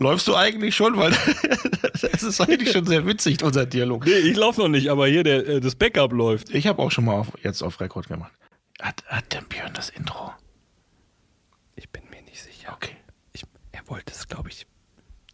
[0.00, 0.96] Läufst du eigentlich schon?
[0.96, 1.10] Weil
[1.92, 4.06] das ist eigentlich schon sehr witzig, unser Dialog.
[4.06, 6.48] Nee, ich laufe noch nicht, aber hier der, äh, das Backup läuft.
[6.54, 8.32] Ich habe auch schon mal auf, jetzt auf Rekord gemacht.
[8.80, 10.32] Hat, hat der Björn das Intro?
[11.76, 12.72] Ich bin mir nicht sicher.
[12.72, 12.96] Okay.
[13.34, 14.66] Ich, er wollte es, glaube ich.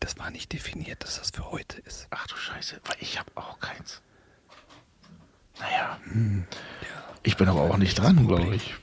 [0.01, 2.09] Das war nicht definiert, dass das für heute ist.
[2.11, 4.03] Ach du Scheiße, weil ich habe auch keins.
[5.61, 6.01] Naja.
[6.11, 6.45] Hm.
[7.23, 8.75] Ich bin aber auch nicht dran, glaube ich.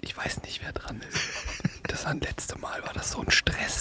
[0.00, 1.62] Ich weiß nicht, wer dran ist.
[1.90, 3.80] Das letzte Mal war das so ein Stress.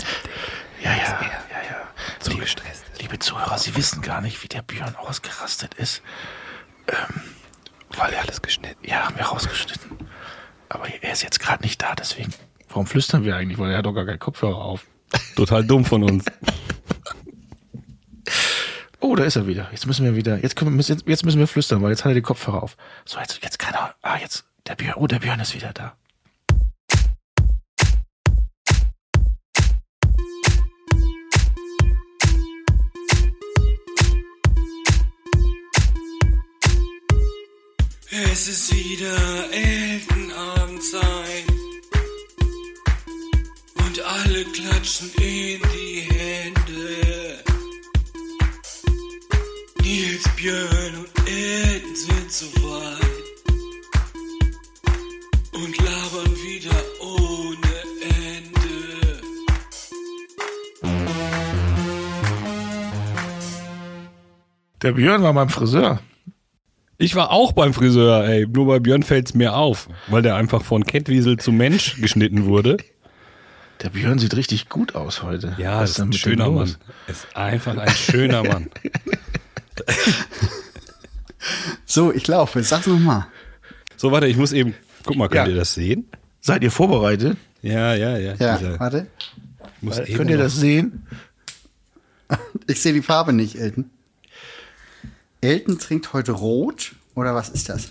[0.84, 1.88] Ja, ja, ja, ja.
[2.20, 3.02] zu Liebe, gestresst ist.
[3.02, 6.02] liebe Zuhörer, Sie wissen gar nicht, wie der Björn ausgerastet ist.
[6.88, 7.22] Ähm,
[7.98, 8.86] weil er Alles geschnitten.
[8.88, 9.92] Ja, haben wir rausgeschnitten.
[10.70, 12.34] Aber er ist jetzt gerade nicht da, deswegen.
[12.70, 13.58] Warum flüstern wir eigentlich?
[13.58, 14.86] Weil er hat doch gar keinen Kopfhörer auf.
[15.36, 16.26] Total dumm von uns.
[19.02, 19.70] Oh, da ist er wieder.
[19.72, 20.40] Jetzt müssen wir wieder.
[20.44, 22.76] Jetzt, können wir, müssen- jetzt müssen wir flüstern, weil jetzt hat er die Kopfhörer auf.
[23.06, 23.96] So, jetzt, jetzt kann er.
[24.02, 24.44] Ah, jetzt.
[24.68, 24.96] Der Björn.
[24.98, 25.96] Oh, der Björn ist wieder da.
[38.24, 39.16] Es ist wieder
[39.54, 41.46] Eltenabendzeit
[43.76, 47.44] und alle klatschen in die Hände.
[49.82, 53.00] Nils, Björn und Elton sind soweit
[55.54, 59.22] und labern wieder ohne Ende.
[64.82, 66.02] Der Björn war beim Friseur.
[67.02, 68.46] Ich war auch beim Friseur, ey.
[68.46, 72.76] Nur bei Björn fällt's mir auf, weil der einfach von Kettwiesel zu Mensch geschnitten wurde.
[73.82, 75.56] Der Björn sieht richtig gut aus heute.
[75.58, 76.52] Ja, Was ist ein schöner?
[76.52, 76.76] Mann.
[77.08, 78.70] Ist einfach ein schöner Mann.
[81.86, 82.62] So, ich laufe.
[82.64, 83.26] Sag's nochmal.
[83.96, 84.76] So, warte, ich muss eben.
[85.06, 85.54] Guck mal, könnt Ja.
[85.54, 86.06] ihr das sehen?
[86.42, 87.38] Seid ihr vorbereitet?
[87.62, 88.36] Ja, ja, ja.
[88.38, 89.08] Ja, Dieser- warte.
[89.82, 91.08] muss eben Könnt ihr das sehen?
[92.68, 93.90] Ich sehe die Farbe nicht, Elton.
[95.42, 97.90] Elton trinkt heute rot oder was ist das?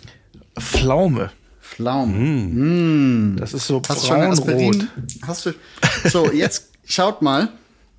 [0.58, 1.30] Pflaume.
[1.60, 3.36] Pflaumen.
[3.36, 4.86] Das ist so Hast du braunrot.
[5.26, 5.52] Hast du?
[6.08, 7.48] So, jetzt schaut mal,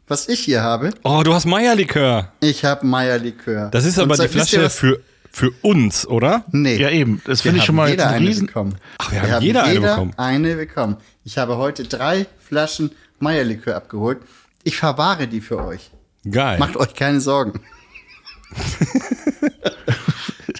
[0.07, 0.91] was ich hier habe.
[1.03, 2.31] Oh, du hast Meierlikör.
[2.41, 3.69] Ich habe Meierlikör.
[3.71, 4.99] Das ist Und aber so- die Flasche für,
[5.31, 6.43] für uns, oder?
[6.51, 6.77] Nee.
[6.77, 7.21] Ja, eben.
[7.25, 8.47] Das Wir finde ich schon haben mal jeder jetzt ein eine Riesen.
[8.47, 8.75] bekommen.
[8.97, 10.13] Ach, wir haben jeder eine bekommen.
[10.17, 10.97] eine bekommen.
[11.23, 14.17] Ich habe heute drei Flaschen Meierlikör abgeholt.
[14.63, 15.91] Ich verwahre die für euch.
[16.29, 16.57] Geil.
[16.59, 17.59] Macht euch keine Sorgen.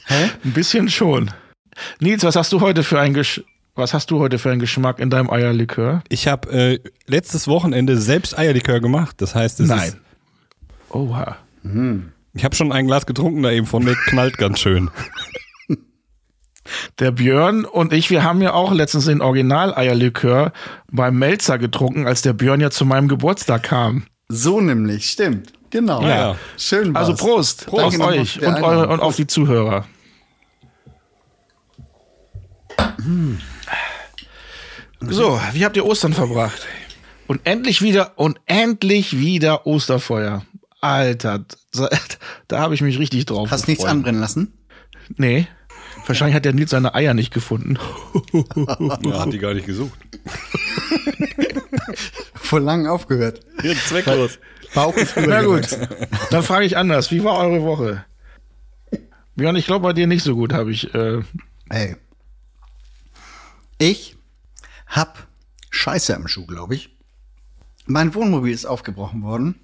[0.10, 1.32] Ein bisschen schon.
[2.00, 3.42] Nils, was hast du heute für ein Gesch
[3.76, 6.04] was hast du heute für einen Geschmack in deinem Eierlikör?
[6.10, 9.22] Ich habe äh, letztes Wochenende selbst Eierlikör gemacht.
[9.22, 9.88] Das heißt, es Nein.
[9.88, 9.98] Ist,
[10.90, 11.38] Oha.
[12.34, 14.90] ich habe schon ein Glas getrunken da eben von, der knallt ganz schön.
[17.00, 20.52] Der Björn und ich, wir haben ja auch letztens den Original-Eierlikör
[20.92, 24.04] beim Melzer getrunken, als der Björn ja zu meinem Geburtstag kam.
[24.28, 25.52] So nämlich, stimmt.
[25.72, 26.04] Genau.
[26.04, 26.36] Ja.
[26.58, 27.10] Schön war's.
[27.10, 29.88] Also Prost, Danke auf euch und, eure, und auf die Zuhörer.
[35.02, 36.66] So, wie habt ihr Ostern verbracht?
[37.28, 40.44] Und endlich wieder und endlich wieder Osterfeuer.
[40.82, 41.46] Alter,
[42.48, 43.98] da, habe ich mich richtig drauf Hast nichts gefreut.
[43.98, 44.54] anbrennen lassen?
[45.18, 45.48] Nee.
[46.06, 47.78] Wahrscheinlich hat der Nils seine Eier nicht gefunden.
[49.04, 49.98] Ja, hat die gar nicht gesucht.
[52.36, 53.42] Vor lang aufgehört.
[53.64, 54.40] Ja, zwecklos.
[54.74, 55.68] Bauch ist Na gut,
[56.32, 57.12] dann frage ich anders.
[57.12, 58.06] Wie war eure Woche?
[59.36, 60.94] Björn, ich glaube bei dir nicht so gut, habe ich.
[60.94, 61.22] Äh,
[61.70, 61.96] Ey.
[63.82, 64.18] Ich
[64.88, 65.30] hab
[65.70, 66.98] Scheiße am Schuh, glaube ich.
[67.86, 69.56] Mein Wohnmobil ist aufgebrochen worden.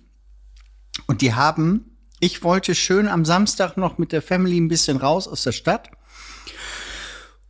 [1.06, 5.28] Und die haben, ich wollte schön am Samstag noch mit der Family ein bisschen raus
[5.28, 5.92] aus der Stadt.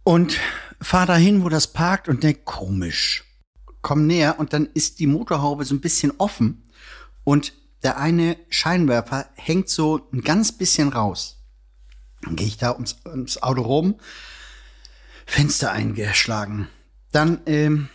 [0.03, 0.39] Und
[0.81, 3.25] fahr dahin, wo das parkt und denk, komisch.
[3.83, 6.63] Komm näher und dann ist die Motorhaube so ein bisschen offen.
[7.23, 11.37] Und der eine Scheinwerfer hängt so ein ganz bisschen raus.
[12.23, 13.99] Dann gehe ich da ums, ums Auto rum,
[15.25, 16.67] Fenster eingeschlagen.
[17.11, 17.89] Dann ähm,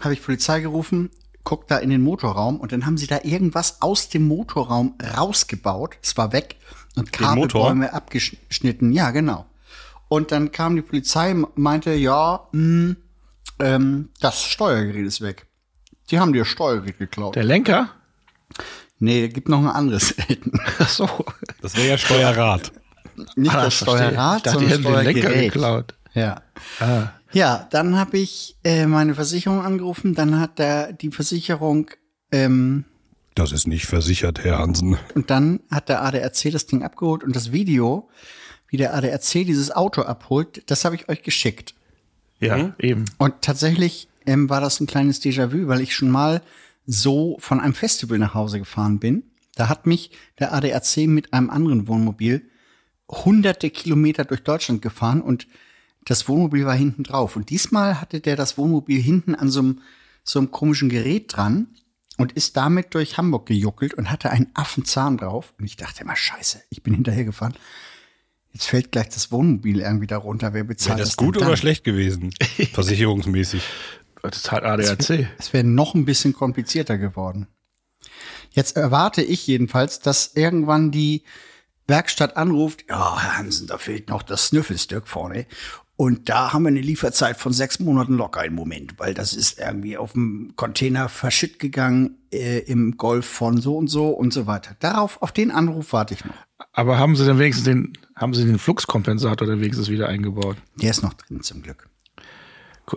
[0.00, 1.10] habe ich Polizei gerufen,
[1.44, 5.96] guck da in den Motorraum und dann haben sie da irgendwas aus dem Motorraum rausgebaut.
[6.02, 6.56] Es war weg
[6.96, 7.12] und?
[7.12, 8.92] Kabelbäume abgeschnitten.
[8.92, 9.46] Ja, genau.
[10.08, 12.96] Und dann kam die Polizei, meinte, ja, mh,
[13.58, 15.46] ähm, das Steuergerät ist weg.
[16.10, 17.34] Die haben dir das Steuergerät geklaut.
[17.34, 17.88] der Lenker?
[18.98, 20.52] nee, gibt noch ein anderes Elten.
[20.78, 21.08] Ach so.
[21.62, 22.70] Das wäre ja Steuerrad.
[23.36, 24.08] Nicht Ah, das verstehe.
[24.08, 25.52] Steuerrad, sondern hätten den Lenker Steuergerät.
[25.52, 25.94] geklaut.
[26.14, 26.42] Ja.
[26.80, 27.08] Ah.
[27.32, 30.14] Ja, dann habe ich äh, meine Versicherung angerufen.
[30.14, 31.90] Dann hat der, die Versicherung
[32.30, 32.84] ähm,
[33.34, 34.98] Das ist nicht versichert, Herr Hansen.
[35.14, 38.08] und dann hat der ADAC das Ding abgeholt und das Video,
[38.68, 41.74] wie der ADAC dieses Auto abholt, das habe ich euch geschickt.
[42.40, 43.04] Ja, eben.
[43.18, 46.42] Und tatsächlich ähm, war das ein kleines Déjà-vu, weil ich schon mal
[46.86, 49.22] so von einem Festival nach Hause gefahren bin.
[49.54, 52.42] Da hat mich der ADAC mit einem anderen Wohnmobil
[53.08, 55.46] hunderte Kilometer durch Deutschland gefahren und
[56.04, 57.36] das Wohnmobil war hinten drauf.
[57.36, 59.80] Und diesmal hatte der das Wohnmobil hinten an so einem,
[60.24, 61.68] so einem komischen Gerät dran
[62.18, 65.54] und ist damit durch Hamburg gejuckelt und hatte einen Affenzahn drauf.
[65.58, 67.54] Und ich dachte immer, scheiße, ich bin hinterhergefahren.
[68.52, 70.52] Jetzt fällt gleich das Wohnmobil irgendwie darunter.
[70.52, 71.48] Wer bezahlt Wäre das denn gut dann?
[71.48, 72.34] oder schlecht gewesen?
[72.72, 73.62] Versicherungsmäßig.
[74.22, 75.28] Das ist halt ADAC.
[75.38, 77.48] Es wäre noch ein bisschen komplizierter geworden.
[78.50, 81.24] Jetzt erwarte ich jedenfalls, dass irgendwann die
[81.86, 85.46] Werkstatt anruft, ja, Herr Hansen, da fehlt noch das Snüffelstück vorne.
[85.96, 89.58] Und da haben wir eine Lieferzeit von sechs Monaten locker im Moment, weil das ist
[89.58, 94.46] irgendwie auf dem Container verschütt gegangen äh, im Golf von so und so und so
[94.46, 94.74] weiter.
[94.80, 96.34] Darauf, auf den Anruf warte ich noch.
[96.72, 100.56] Aber haben sie denn wenigstens den, haben sie den Fluxkompensator dann wenigstens wieder eingebaut?
[100.76, 101.88] Der ist noch drin zum Glück.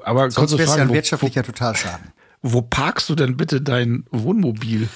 [0.03, 2.13] Aber Sonst kurze wäre es ja Frage, ein wo, wirtschaftlicher Totalschaden.
[2.41, 4.87] wo, wo parkst du denn bitte dein Wohnmobil?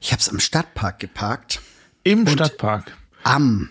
[0.00, 1.60] Ich habe es am Stadtpark geparkt.
[2.02, 2.96] Im Stadtpark.
[3.24, 3.70] am.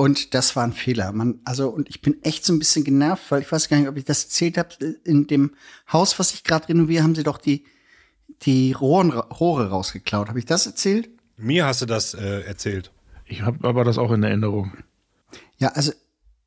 [0.00, 1.12] Und das war ein Fehler.
[1.12, 3.86] Man, also, und ich bin echt so ein bisschen genervt, weil ich weiß gar nicht,
[3.86, 4.74] ob ich das erzählt habe.
[5.04, 5.50] In dem
[5.92, 7.66] Haus, was ich gerade renoviere, haben sie doch die,
[8.40, 10.30] die Rohren, Rohre rausgeklaut.
[10.30, 11.10] Habe ich das erzählt?
[11.36, 12.92] Mir hast du das äh, erzählt.
[13.26, 14.72] Ich habe aber das auch in Erinnerung.
[15.58, 15.92] Ja, also,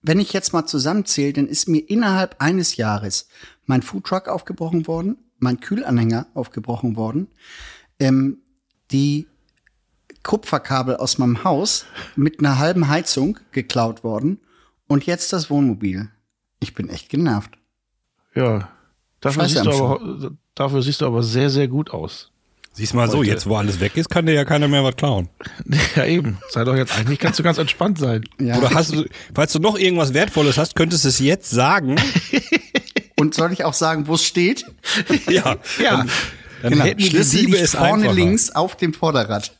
[0.01, 3.27] wenn ich jetzt mal zusammenzähle, dann ist mir innerhalb eines Jahres
[3.67, 7.27] mein Foodtruck aufgebrochen worden, mein Kühlanhänger aufgebrochen worden,
[7.99, 8.39] ähm,
[8.89, 9.27] die
[10.23, 11.85] Kupferkabel aus meinem Haus
[12.15, 14.39] mit einer halben Heizung geklaut worden
[14.87, 16.09] und jetzt das Wohnmobil.
[16.59, 17.51] Ich bin echt genervt.
[18.35, 18.69] Ja.
[19.19, 22.31] Dafür siehst, du aber, dafür siehst du aber sehr, sehr gut aus.
[22.75, 23.29] Siehst mal so, Heute.
[23.29, 25.29] jetzt wo alles weg ist, kann dir ja keiner mehr was klauen.
[25.95, 26.39] Ja, eben.
[26.49, 28.23] Sei doch jetzt eigentlich kannst du ganz entspannt sein.
[28.39, 28.57] Ja.
[28.57, 29.05] Oder hast du,
[29.35, 31.97] falls du noch irgendwas Wertvolles hast, könntest du es jetzt sagen.
[33.15, 34.65] Und soll ich auch sagen, wo es steht?
[35.29, 35.57] ja.
[35.79, 36.05] Ja.
[36.63, 36.85] Dann genau.
[36.85, 38.13] hätten die liegt es vorne einfacher.
[38.13, 39.55] links auf dem Vorderrad.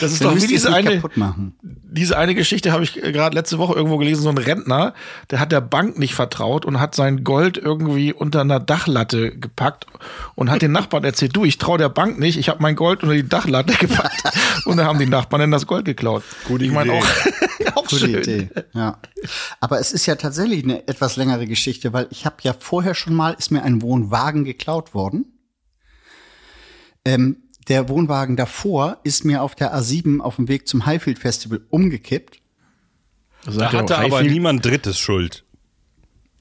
[0.00, 3.34] Das ist Dann doch wie diese nicht eine, diese eine Geschichte habe ich äh, gerade
[3.34, 4.94] letzte Woche irgendwo gelesen, so ein Rentner,
[5.30, 9.86] der hat der Bank nicht vertraut und hat sein Gold irgendwie unter einer Dachlatte gepackt
[10.34, 13.02] und hat den Nachbarn erzählt, du, ich traue der Bank nicht, ich habe mein Gold
[13.02, 14.22] unter die Dachlatte gepackt
[14.64, 16.22] und dann haben die Nachbarn dann das Gold geklaut.
[16.46, 17.06] Gute ich meine auch,
[17.74, 18.18] auch Gute schön.
[18.18, 18.50] Idee.
[18.72, 18.98] Ja.
[19.60, 23.14] Aber es ist ja tatsächlich eine etwas längere Geschichte, weil ich habe ja vorher schon
[23.14, 25.26] mal, ist mir ein Wohnwagen geklaut worden.
[27.04, 27.36] Ähm,
[27.70, 32.40] der Wohnwagen davor ist mir auf der A7 auf dem Weg zum Highfield Festival umgekippt.
[33.46, 35.44] Da hatte aber niemand Drittes Schuld.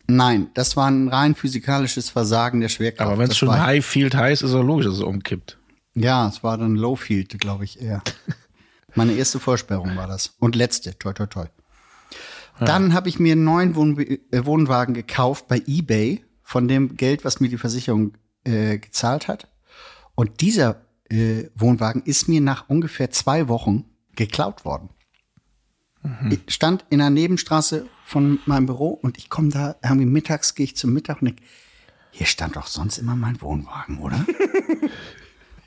[0.07, 3.11] Nein, das war ein rein physikalisches Versagen der Schwerkraft.
[3.11, 5.59] Aber wenn es schon Highfield heißt, ist es logisch, dass es umkippt.
[5.93, 8.01] Ja, es war dann Lowfield, glaube ich eher.
[8.95, 10.35] Meine erste Vorsperrung war das.
[10.39, 11.45] Und letzte, toi, toi, toi.
[12.59, 17.23] Dann habe ich mir einen neuen Wohn äh, Wohnwagen gekauft bei eBay von dem Geld,
[17.23, 19.47] was mir die Versicherung äh, gezahlt hat.
[20.15, 23.85] Und dieser äh, Wohnwagen ist mir nach ungefähr zwei Wochen
[24.15, 24.89] geklaut worden.
[26.29, 30.63] Ich stand in einer Nebenstraße von meinem Büro und ich komme da irgendwie mittags, gehe
[30.63, 31.39] ich zum Mittag und denk,
[32.11, 34.25] hier stand doch sonst immer mein Wohnwagen, oder?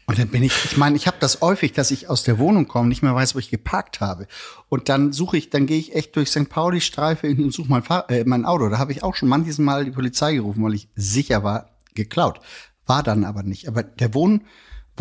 [0.06, 2.66] Und dann bin ich, ich meine, ich habe das häufig, dass ich aus der Wohnung
[2.66, 4.26] komme, nicht mehr weiß, wo ich geparkt habe.
[4.68, 6.48] Und dann suche ich, dann gehe ich echt durch St.
[6.48, 8.68] Pauli, streife irgendwie und suche mein, Fahr äh, mein Auto.
[8.68, 12.40] Da habe ich auch schon manches Mal die Polizei gerufen, weil ich sicher war, geklaut.
[12.84, 13.68] War dann aber nicht.
[13.68, 14.12] Aber der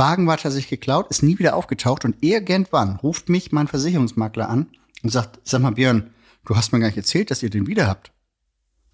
[0.02, 2.06] Wohnwagen war tatsächlich geklaut, ist nie wieder aufgetaucht.
[2.06, 4.66] Und irgendwann ruft mich mein Versicherungsmakler an
[5.04, 6.10] und sagt, sag mal Björn,
[6.44, 8.12] du hast mir gar nicht erzählt, dass ihr den wieder habt.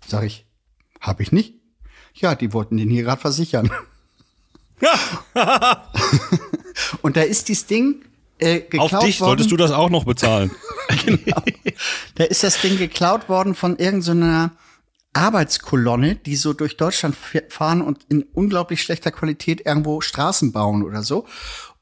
[0.06, 0.46] Sag ich,
[1.00, 1.54] hab ich nicht.
[2.14, 3.72] Ja, die wollten den hier gerade versichern.
[7.02, 8.04] Und da ist dieses Ding
[8.40, 9.30] äh, geklaut Auf dich worden.
[9.30, 10.52] solltest du das auch noch bezahlen.
[12.16, 14.52] Da ist das Ding geklaut worden von irgendeiner
[15.14, 17.16] Arbeitskolonne, die so durch Deutschland
[17.50, 21.26] fahren und in unglaublich schlechter Qualität irgendwo Straßen bauen oder so.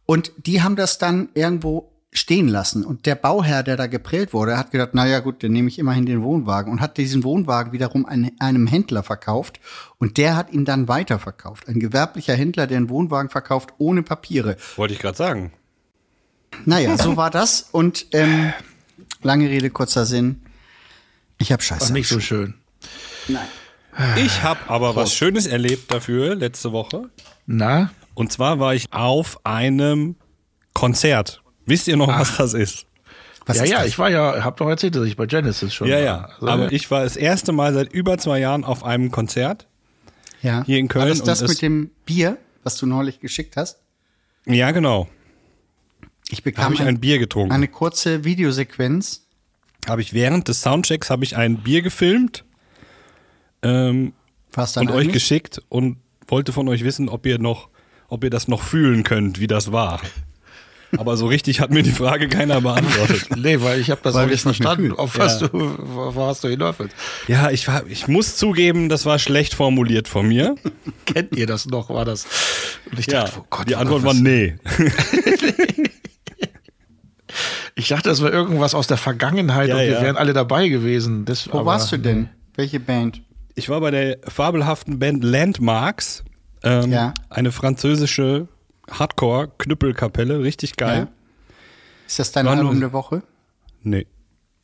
[0.05, 2.85] Und die haben das dann irgendwo stehen lassen.
[2.85, 5.77] Und der Bauherr, der da geprellt wurde, hat gedacht, na ja gut, dann nehme ich
[5.79, 9.59] immerhin den Wohnwagen und hat diesen Wohnwagen wiederum ein, einem Händler verkauft
[9.97, 11.67] und der hat ihn dann weiterverkauft.
[11.67, 14.55] Ein gewerblicher Händler, der einen Wohnwagen verkauft ohne Papiere.
[14.77, 15.51] Wollte ich gerade sagen.
[16.63, 18.53] Naja, so war das und ähm,
[19.21, 20.41] lange Rede, kurzer Sinn.
[21.37, 21.89] Ich habe Scheiße.
[21.89, 22.53] War nicht so schön.
[23.27, 23.47] Nein.
[24.17, 27.09] Ich habe aber was Schönes erlebt dafür letzte Woche.
[27.45, 27.91] Na?
[28.13, 30.15] Und zwar war ich auf einem
[30.73, 31.41] Konzert.
[31.65, 32.85] Wisst ihr noch, was das ist?
[33.45, 33.87] Was ja, ist ja, das?
[33.87, 36.03] ich war ja, hab doch erzählt, dass ich bei Genesis schon Ja, war.
[36.03, 36.25] ja.
[36.25, 39.67] Also, Aber ich war das erste Mal seit über zwei Jahren auf einem Konzert.
[40.41, 40.63] Ja.
[40.65, 43.79] Hier in Köln War das das mit dem Bier, was du neulich geschickt hast?
[44.45, 45.07] Ja, genau.
[46.29, 47.51] Ich bekam habe ich ein Bier getrunken.
[47.51, 49.27] eine kurze Videosequenz.
[49.87, 52.44] Habe ich während des Soundchecks habe ich ein Bier gefilmt
[53.65, 54.13] ähm,
[54.53, 55.13] Was dann und euch eigentlich?
[55.13, 57.69] geschickt und wollte von euch wissen, ob ihr noch
[58.07, 59.99] ob ihr das noch fühlen könnt, wie das war.
[60.97, 63.25] Aber so richtig hat mir die Frage keiner beantwortet.
[63.35, 65.47] Nee, weil ich habe das Weil auch wir nicht verstanden, auf was Ja.
[65.47, 66.95] du, woraus du willst.
[67.27, 70.55] Ja, ich, war, ich muss zugeben, das war schlecht formuliert von mir.
[71.05, 71.89] Kennt ihr das noch?
[71.89, 72.25] War das?
[72.91, 74.55] Und ich Ja, dachte, oh Gott, die Antwort war nee.
[77.75, 80.01] Ich dachte, das war irgendwas aus der Vergangenheit Ja, und wir ja.
[80.01, 81.25] wären alle dabei gewesen.
[81.25, 82.29] Das, Wo aber- warst du denn?
[82.55, 83.21] Welche Band?
[83.55, 86.23] Ich war bei der fabelhaften Band Landmarks.
[86.63, 87.13] Ähm, Ja.
[87.29, 88.47] Eine französische
[88.89, 91.07] Hardcore-Knüppelkapelle, richtig geil.
[91.07, 91.55] Ja.
[92.07, 93.23] Ist das dein War nur- Album der Woche?
[93.83, 94.07] Nee.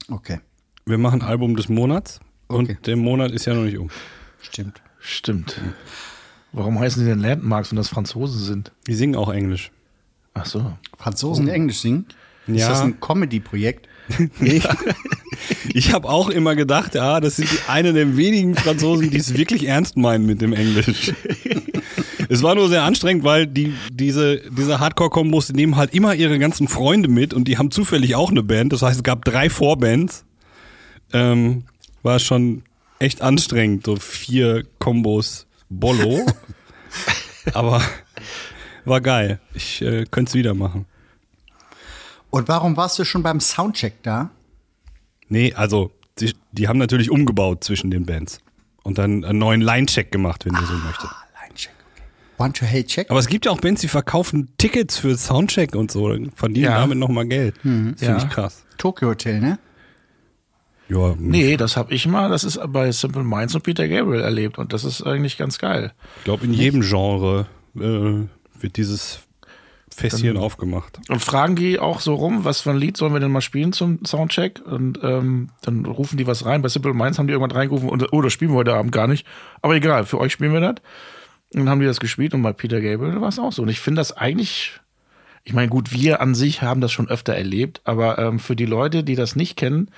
[0.10, 0.40] Okay,
[0.86, 2.58] Wir machen Album des Monats Okay.
[2.74, 3.90] und der Monat ist ja noch nicht um.
[4.42, 4.82] stimmt.
[5.00, 5.60] Stimmt.
[6.52, 8.72] Warum heißen die denn Landmarks, wenn das Franzosen sind?
[8.88, 9.72] Die singen auch Englisch.
[10.34, 10.74] Ach so.
[10.98, 12.08] Franzosen die Englisch singen?
[12.48, 12.70] Ist Ja.
[12.70, 13.88] das ein Comedy-Projekt?
[14.40, 14.62] Nee.
[15.74, 19.36] Ich habe auch immer gedacht, ja, das sind die, eine der wenigen Franzosen, die es
[19.36, 21.14] wirklich ernst meinen mit dem Englisch.
[22.30, 26.40] Es war nur sehr anstrengend, weil die, diese, diese Hardcore-Kombos, die nehmen halt immer ihre
[26.40, 28.72] ganzen Freunde mit und die haben zufällig auch eine Band.
[28.74, 30.24] Das heißt, es gab drei Vorbands.
[31.14, 31.64] Ähm,
[32.04, 32.64] war schon
[33.00, 36.26] echt anstrengend, so vier Kombos Bollo.
[37.54, 37.82] Aber
[38.86, 39.40] war geil.
[39.54, 40.86] Ich äh, könnte es wieder machen.
[42.30, 44.30] Und warum warst du schon beim Soundcheck da?
[45.32, 48.40] Nee, also die, die haben natürlich umgebaut zwischen den Bands
[48.84, 51.10] und dann einen neuen Line-Check gemacht, wenn ihr so möchtet.
[51.42, 51.72] Line-Check.
[52.38, 53.10] Want to hate check?
[53.10, 56.80] Aber es gibt ja auch Bands, die verkaufen Tickets für Soundcheck und so, verdienen Ja.
[56.80, 57.56] damit nochmal Geld.
[57.56, 58.18] Das finde Ja.
[58.18, 58.66] ich krass.
[58.78, 59.60] Tokyo Hotel, ne?
[60.90, 64.58] Ja, Nee, das habe ich mal, das ist bei Simple Minds und Peter Gabriel erlebt
[64.58, 65.94] und das ist eigentlich ganz geil.
[66.18, 67.46] ich glaube, in jedem Genre
[67.76, 69.20] äh, wird dieses
[69.96, 71.00] Fässchen aufgemacht.
[71.10, 73.74] Und fragen die auch so rum, was für ein Lied sollen wir denn mal spielen
[73.74, 74.62] zum Soundcheck?
[74.66, 76.62] Und ähm, dann rufen die was rein.
[76.62, 79.08] Bei Simple Minds haben die irgendwann reingerufen und oh, das spielen wir heute Abend gar
[79.08, 79.28] nicht.
[79.62, 80.76] Aber egal, für euch spielen wir das.
[81.54, 83.64] Und dann haben die das gespielt und bei Peter Gabriel war es auch so.
[83.64, 84.80] Und ich finde das eigentlich,
[85.44, 88.66] ich meine, gut, wir an sich haben das schon öfter erlebt, aber ähm, für die
[88.66, 89.92] Leute, die das nicht kennen,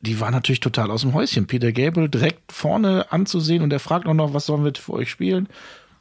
[0.00, 1.46] die waren natürlich total aus dem Häuschen.
[1.46, 5.10] Peter Gabriel direkt vorne anzusehen und er fragt auch noch, was sollen wir für euch
[5.10, 5.48] spielen?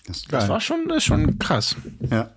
[0.07, 1.75] Das Das war schon, das ist schon krass.
[2.09, 2.31] Ja.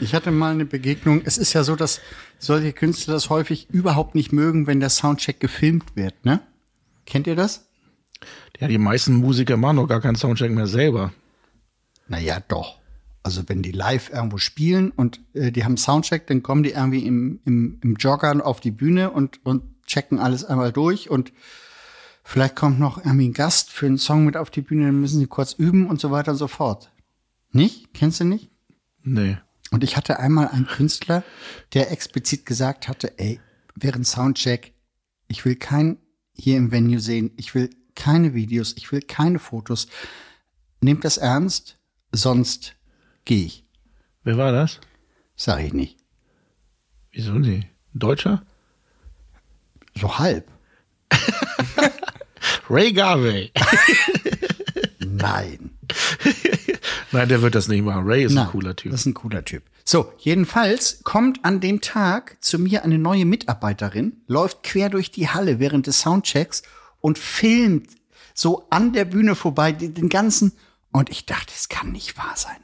[0.00, 1.22] Ich hatte mal eine Begegnung.
[1.24, 2.00] Es ist ja so, dass
[2.38, 6.40] solche Künstler das häufig überhaupt nicht mögen, wenn der Soundcheck gefilmt wird, ne?
[7.06, 7.68] Kennt ihr das?
[8.58, 11.12] Ja, die meisten Musiker machen doch gar keinen Soundcheck mehr selber.
[12.08, 12.78] Naja, doch.
[13.22, 17.04] Also wenn die live irgendwo spielen und äh, die haben Soundcheck, dann kommen die irgendwie
[17.06, 21.32] im, im, im Jogger auf die Bühne und, und checken alles einmal durch und
[22.24, 25.18] vielleicht kommt noch irgendwie ein Gast für einen Song mit auf die Bühne, dann müssen
[25.18, 26.90] sie kurz üben und so weiter und so fort.
[27.52, 27.92] Nicht?
[27.94, 28.50] Kennst du nicht?
[29.08, 29.38] Nee.
[29.70, 31.24] Und ich hatte einmal einen Künstler,
[31.72, 33.40] der explizit gesagt hatte, ey,
[33.74, 34.74] während Soundcheck,
[35.28, 35.98] ich will kein
[36.34, 39.88] hier im Venue sehen, ich will keine Videos, ich will keine Fotos.
[40.80, 41.78] Nehmt das ernst,
[42.12, 42.76] sonst
[43.24, 43.64] gehe ich.
[44.24, 44.80] Wer war das?
[45.36, 45.98] Sag ich nicht.
[47.10, 47.66] Wieso nicht?
[47.94, 48.42] Ein Deutscher?
[49.94, 50.50] So halb.
[52.70, 53.52] Ray Garvey.
[54.98, 55.67] Nein.
[57.12, 58.04] Nein, der wird das nicht machen.
[58.06, 58.92] Ray ist Na, ein cooler Typ.
[58.92, 59.62] Das ist ein cooler Typ.
[59.84, 65.28] So, jedenfalls kommt an dem Tag zu mir eine neue Mitarbeiterin, läuft quer durch die
[65.28, 66.62] Halle während des Soundchecks
[67.00, 67.88] und filmt
[68.34, 70.52] so an der Bühne vorbei den ganzen.
[70.92, 72.56] Und ich dachte, es kann nicht wahr sein.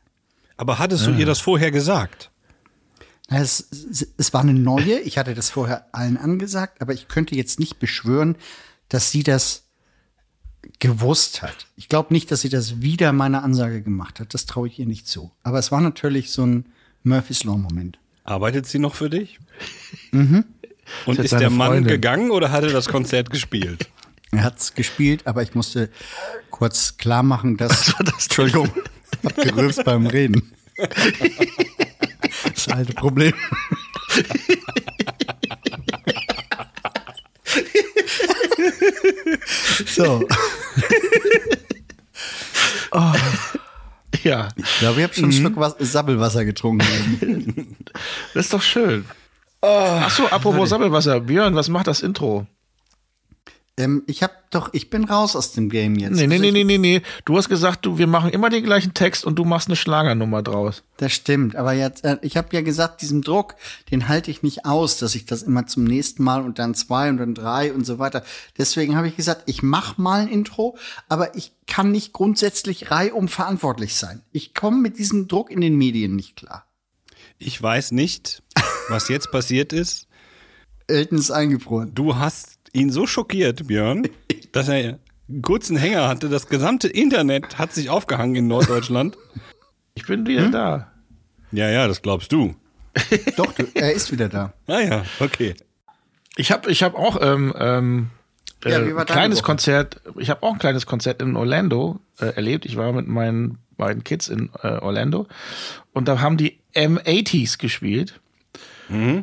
[0.56, 2.30] Aber hattest du ihr das vorher gesagt?
[3.28, 3.68] Es,
[4.18, 7.78] es war eine neue, ich hatte das vorher allen angesagt, aber ich könnte jetzt nicht
[7.78, 8.36] beschwören,
[8.88, 9.63] dass sie das
[10.78, 11.66] gewusst hat.
[11.76, 14.34] Ich glaube nicht, dass sie das wieder meiner Ansage gemacht hat.
[14.34, 15.30] Das traue ich ihr nicht zu.
[15.42, 16.66] Aber es war natürlich so ein
[17.02, 17.98] Murphy's Law-Moment.
[18.24, 19.38] Arbeitet sie noch für dich?
[20.12, 21.88] Und Ist ist der Mann Freundin.
[21.88, 23.88] gegangen oder hat er das Konzert gespielt?
[24.32, 25.88] Er hat's gespielt, aber ich musste
[26.50, 27.94] kurz klar machen, dass.
[27.98, 28.70] Entschuldigung,
[29.24, 30.52] hab gerülpst beim Reden.
[32.54, 33.32] Das alte Problem.
[39.86, 40.26] so,
[44.22, 47.76] Ja, ich glaube, ich habe schon einen Schluck Was Sabbelwasser getrunken.
[48.34, 49.04] das ist doch schön.
[49.60, 51.20] Ach so, apropos Sabbelwasser.
[51.20, 52.46] Björn, was macht das Intro?
[53.76, 56.12] Ähm, ich habe doch, ich bin raus aus dem Game jetzt.
[56.12, 57.02] Nee, nee, Also nee, nee, nee, nee.
[57.24, 60.42] Du hast gesagt, du, wir machen immer den gleichen Text und du machst eine Schlagernummer
[60.42, 60.84] draus.
[60.98, 63.56] Das stimmt, aber jetzt, äh, ich habe ja gesagt, diesen Druck,
[63.90, 67.08] den halte ich nicht aus, dass ich das immer zum nächsten Mal und dann zwei
[67.08, 68.22] und dann drei und so weiter.
[68.56, 70.78] Deswegen habe ich gesagt, ich mach mal ein Intro,
[71.08, 74.22] aber ich kann nicht grundsätzlich reihum verantwortlich sein.
[74.30, 76.64] Ich komme mit diesem Druck in den Medien nicht klar.
[77.38, 78.42] Ich weiß nicht,
[78.88, 80.06] was jetzt passiert ist.
[80.86, 81.92] Elton ist eingefroren.
[81.94, 84.08] Du hast ihn so schockiert, Björn,
[84.52, 86.28] dass er einen kurzen Hänger hatte.
[86.28, 89.16] Das gesamte Internet hat sich aufgehangen in Norddeutschland.
[89.96, 90.90] Ich bin wieder da.
[91.52, 92.56] Ja, ja, das glaubst du.
[93.36, 94.52] Doch, du, er ist wieder da.
[94.66, 95.54] Ah ja, okay.
[96.36, 98.10] Ich habe ich hab auch ähm, ähm,
[98.64, 99.44] Ja, äh, ein kleines Woche?
[99.44, 100.00] Konzert.
[100.18, 102.66] Ich habe auch ein kleines Konzert in Orlando äh, erlebt.
[102.66, 105.28] Ich war mit meinen beiden Kids in äh, Orlando
[105.92, 108.20] und da haben die M80s gespielt.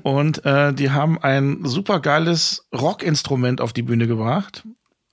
[0.04, 4.64] Und äh, die haben ein super geiles Rockinstrument auf die Bühne gebracht.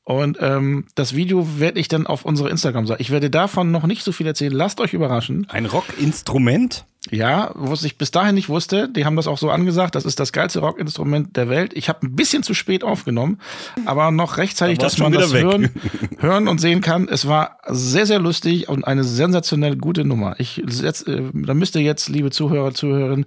[0.04, 3.02] Und ähm, das Video werde ich dann auf unsere Instagram-Seite.
[3.02, 4.52] Ich werde davon noch nicht so viel erzählen.
[4.52, 5.46] Lasst euch überraschen.
[5.50, 6.86] Ein Rockinstrument?
[7.10, 10.20] Ja, was ich bis dahin nicht wusste, die haben das auch so angesagt, das ist
[10.20, 11.72] das geilste Rockinstrument der Welt.
[11.74, 13.40] Ich habe ein bisschen zu spät aufgenommen,
[13.86, 15.44] aber noch rechtzeitig, dass man das weg.
[15.44, 15.70] hören,
[16.18, 17.08] hören und sehen kann.
[17.08, 20.36] Es war sehr, sehr lustig und eine sensationell gute Nummer.
[20.38, 23.24] Ich setz, äh, da müsst ihr jetzt, liebe Zuhörer, Zuhörerinnen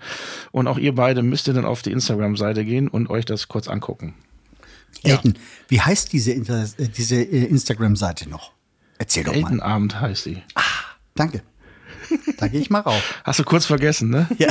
[0.52, 3.68] und auch ihr beide, müsst ihr dann auf die Instagram-Seite gehen und euch das kurz
[3.68, 4.14] angucken.
[5.04, 5.36] Elton,
[5.68, 8.52] wie heißt diese, Inter äh, diese äh, Instagram-Seite noch?
[8.98, 9.40] Erzähl doch mal.
[9.40, 10.44] Eltenabend heißt sie.
[11.16, 11.42] Danke.
[12.38, 13.22] Da gehe ich mal rauf.
[13.24, 14.28] Hast du kurz vergessen, ne?
[14.38, 14.50] Ja,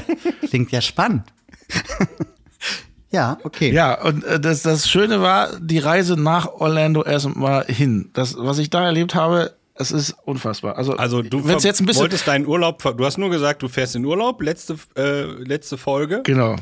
[0.49, 1.25] klingt ja spannend.
[3.11, 3.73] ja, okay.
[3.73, 8.11] Ja, und äh, das, das Schöne war, die Reise nach Orlando erstmal hin.
[8.13, 10.77] Das, was ich da erlebt habe, es ist unfassbar.
[10.77, 13.69] Also, Also du wenn's jetzt ein bisschen, wolltest deinen Urlaub, du hast nur gesagt, du
[13.69, 16.21] fährst in Urlaub, letzte, äh, letzte Folge.
[16.25, 16.57] genau.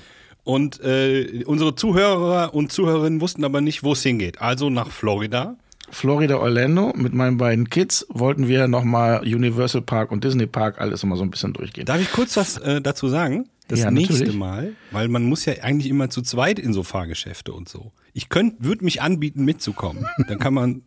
[0.45, 4.41] Und äh, unsere Zuhörer und Zuhörerinnen wussten aber nicht, wo es hingeht.
[4.41, 5.57] Also nach Florida.
[5.91, 11.03] Florida Orlando mit meinen beiden Kids wollten wir nochmal Universal Park und Disney Park alles
[11.03, 11.87] immer so ein bisschen durchgehen.
[11.87, 13.49] Darf ich kurz was äh, dazu sagen?
[13.69, 14.35] Das Ja, nächste natürlich.
[14.37, 17.93] Mal, weil man muss ja eigentlich immer zu zweit in so Fahrgeschäfte und so.
[18.15, 20.07] Ich könnte, würde mich anbieten, mitzukommen.
[20.29, 20.83] Dann kann man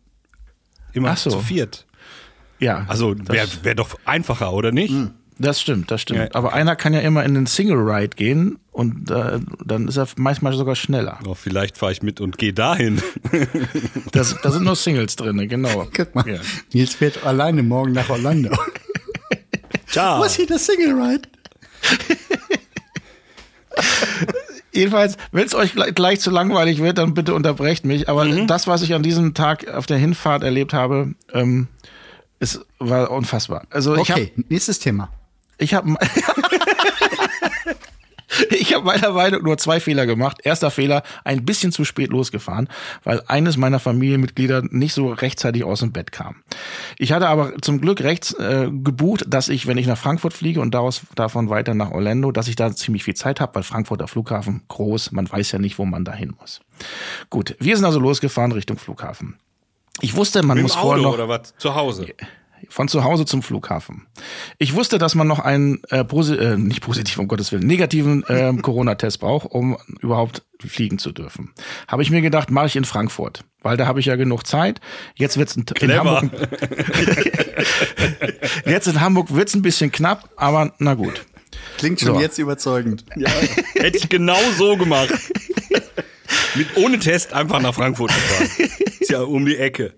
[0.92, 1.30] immer so.
[1.30, 1.86] zu viert.
[2.58, 4.94] ja, Also wäre wär doch einfacher, oder nicht?
[5.42, 6.20] Das stimmt, das stimmt.
[6.20, 6.28] Ja.
[6.32, 10.08] Aber einer kann ja immer in den Single Ride gehen und äh, dann ist er
[10.16, 11.18] manchmal sogar schneller.
[11.26, 13.02] Oh, vielleicht fahre ich mit und gehe dahin.
[14.12, 15.86] Das, da sind nur Singles drin, genau.
[15.96, 16.38] Guck mal, Ja.
[16.72, 18.50] Nils fährt alleine morgen nach Orlando.
[19.86, 20.22] Ciao.
[20.24, 21.28] Ist hier der Single Ride?
[24.72, 28.08] Jedenfalls, wenn es euch gleich, gleich zu langweilig wird, dann bitte unterbrecht mich.
[28.08, 28.46] Aber Mhm.
[28.46, 31.68] das, was ich an diesem Tag auf der Hinfahrt erlebt habe, ähm,
[32.38, 33.66] es war unfassbar.
[33.70, 35.10] Also ich habe Okay, nächstes Thema.
[35.62, 35.94] Ich habe
[38.50, 40.38] ich habe meiner Meinung nur zwei Fehler gemacht.
[40.42, 42.68] Erster Fehler, ein bisschen zu spät losgefahren,
[43.04, 46.36] weil eines meiner Familienmitglieder nicht so rechtzeitig aus dem Bett kam.
[46.98, 50.60] Ich hatte aber zum Glück rechts äh, gebucht, dass ich, wenn ich nach Frankfurt fliege
[50.60, 54.08] und daraus, davon weiter nach Orlando, dass ich da ziemlich viel Zeit habe, weil Frankfurter
[54.08, 56.60] Flughafen groß, man weiß ja nicht, wo man da hin muss.
[57.30, 59.36] Gut, wir sind also losgefahren Richtung Flughafen.
[60.00, 61.54] Ich wusste, man Mit muss dem vorher Auto noch oder was?
[61.58, 62.06] Zu Hause.
[62.68, 64.06] Von zu Hause zum Flughafen.
[64.58, 68.24] Ich wusste, dass man noch einen äh, posi äh, nicht positiv um Gottes Willen negativen
[68.24, 71.52] äh, Corona-Test braucht, um überhaupt fliegen zu dürfen.
[71.88, 74.80] Habe ich mir gedacht, mache ich in Frankfurt, weil da habe ich ja genug Zeit.
[75.14, 75.92] Jetzt wird's in, in.
[75.92, 76.30] Hamburg
[78.66, 81.24] jetzt in Hamburg wird's ein bisschen knapp, aber na gut.
[81.78, 82.20] Klingt schon So.
[82.20, 83.04] jetzt überzeugend.
[83.74, 85.10] Hätte ich genau so gemacht.
[86.54, 88.70] Mit ohne Test einfach nach Frankfurt gefahren.
[89.00, 89.94] Ist ja um die Ecke.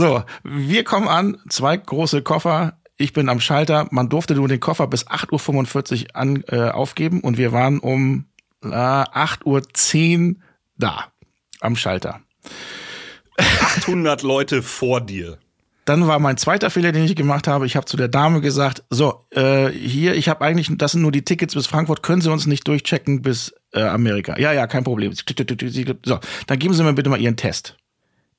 [0.00, 2.78] So, wir kommen an, zwei große Koffer.
[2.96, 3.86] Ich bin am Schalter.
[3.90, 8.24] Man durfte nur den Koffer bis 8.45 Uhr an, äh, aufgeben und wir waren um
[8.64, 10.36] äh, 8.10 Uhr
[10.78, 11.04] da
[11.60, 12.20] am Schalter.
[13.36, 15.36] 800 Leute vor dir.
[15.84, 17.66] Dann war mein zweiter Fehler, den ich gemacht habe.
[17.66, 21.12] Ich habe zu der Dame gesagt, so, äh, hier, ich habe eigentlich, das sind nur
[21.12, 24.38] die Tickets bis Frankfurt, können Sie uns nicht durchchecken bis äh, Amerika?
[24.38, 25.12] Ja, ja, kein Problem.
[25.12, 27.76] So, dann geben Sie mir bitte mal Ihren Test.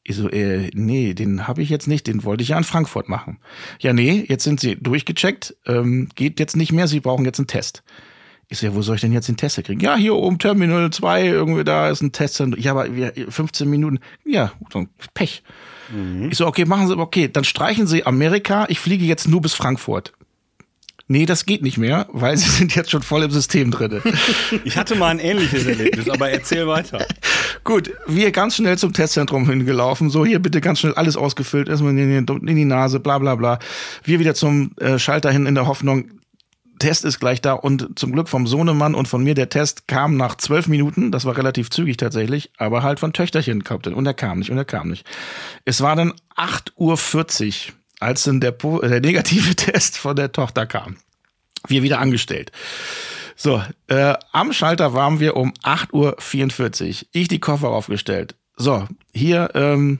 [0.03, 3.07] Ich so, äh, nee, den habe ich jetzt nicht, den wollte ich ja in Frankfurt
[3.07, 3.37] machen.
[3.79, 7.47] Ja, nee, jetzt sind Sie durchgecheckt, ähm, geht jetzt nicht mehr, Sie brauchen jetzt einen
[7.47, 7.83] Test.
[8.49, 9.79] Ich so, ja, wo soll ich denn jetzt den Test kriegen?
[9.79, 12.43] Ja, hier oben Terminal 2, irgendwie da ist ein Test.
[12.57, 13.99] Ja, aber wir- 15 Minuten.
[14.25, 14.51] Ja,
[15.13, 15.43] Pech.
[16.29, 19.53] Ich so, okay, machen Sie, okay, dann streichen Sie Amerika, ich fliege jetzt nur bis
[19.53, 20.13] Frankfurt.
[21.11, 24.01] Nee, das geht nicht mehr, weil Sie sind jetzt schon voll im System drinne.
[24.63, 27.05] Ich hatte mal ein ähnliches Erlebnis, aber erzähl weiter.
[27.63, 30.09] Gut, wir ganz schnell zum Testzentrum hingelaufen.
[30.09, 33.35] So, hier bitte ganz schnell alles ausgefüllt, erstmal in die, in die Nase, bla bla
[33.35, 33.59] bla.
[34.03, 36.11] Wir wieder zum äh, Schalter hin in der Hoffnung,
[36.79, 40.17] Test ist gleich da und zum Glück vom Sohnemann und von mir der Test kam
[40.17, 44.13] nach zwölf Minuten, das war relativ zügig tatsächlich, aber halt von Töchterchen kommt und er
[44.13, 45.05] kam nicht und er kam nicht.
[45.65, 50.65] Es war dann 8.40 Uhr, als dann der, äh, der negative Test von der Tochter
[50.65, 50.97] kam.
[51.67, 52.51] Wir wieder angestellt.
[53.35, 57.07] So, äh, am Schalter waren wir um 8.44 Uhr.
[57.11, 58.35] Ich die Koffer aufgestellt.
[58.55, 59.99] So, hier ähm,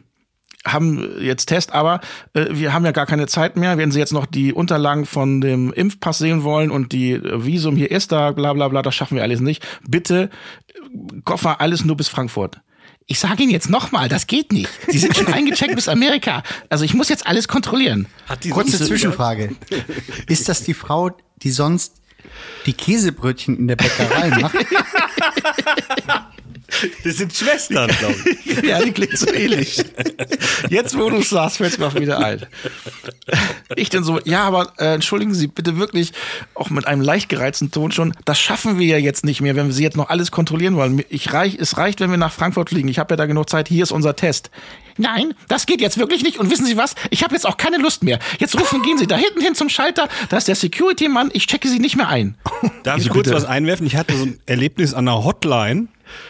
[0.66, 2.02] haben jetzt Test, aber
[2.34, 3.78] äh, wir haben ja gar keine Zeit mehr.
[3.78, 7.76] Wenn Sie jetzt noch die Unterlagen von dem Impfpass sehen wollen und die äh, Visum
[7.76, 9.66] hier ist da, bla bla bla, das schaffen wir alles nicht.
[9.88, 10.30] Bitte
[10.68, 12.62] äh, Koffer alles nur bis Frankfurt.
[13.12, 14.70] Ich sage Ihnen jetzt nochmal, das geht nicht.
[14.88, 16.44] Sie sind schon eingecheckt bis Amerika.
[16.70, 18.08] Also ich muss jetzt alles kontrollieren.
[18.52, 19.54] Kurze Zwischenfrage.
[20.28, 21.12] Ist das die Frau,
[21.44, 22.01] die sonst
[22.66, 24.56] die Käsebrötchen in der Bäckerei macht?
[27.04, 28.64] Das sind Schwestern, glaube ich.
[28.64, 29.84] Ja, die klingt so ähnlich.
[30.70, 32.46] Jetzt, wo du sagst, fällt mir auch wieder ein.
[33.76, 36.14] Ich denn so, ja, aber äh, entschuldigen Sie bitte wirklich,
[36.54, 39.68] auch mit einem leicht gereizten Ton schon, das schaffen wir ja jetzt nicht mehr, wenn
[39.68, 41.04] wir Sie jetzt noch alles kontrollieren wollen.
[41.10, 42.88] Ich reich, es reicht, wenn wir nach Frankfurt fliegen.
[42.88, 43.68] Ich habe ja da genug Zeit.
[43.68, 44.52] Hier ist unser Test.
[44.98, 46.38] Nein, das geht jetzt wirklich nicht.
[46.38, 46.96] Und wissen Sie was?
[47.10, 48.20] Ich habe jetzt auch keine Lust mehr.
[48.40, 50.08] Jetzt rufen, gehen Sie da hinten hin zum Schalter.
[50.30, 51.32] Da ist der Security-Mann.
[51.34, 52.21] Ich checke Sie nicht mehr ein.
[52.84, 53.36] Darf ich Wieso kurz bitte?
[53.38, 53.86] was einwerfen?
[53.88, 55.88] Ich hatte so ein Erlebnis an einer Hotline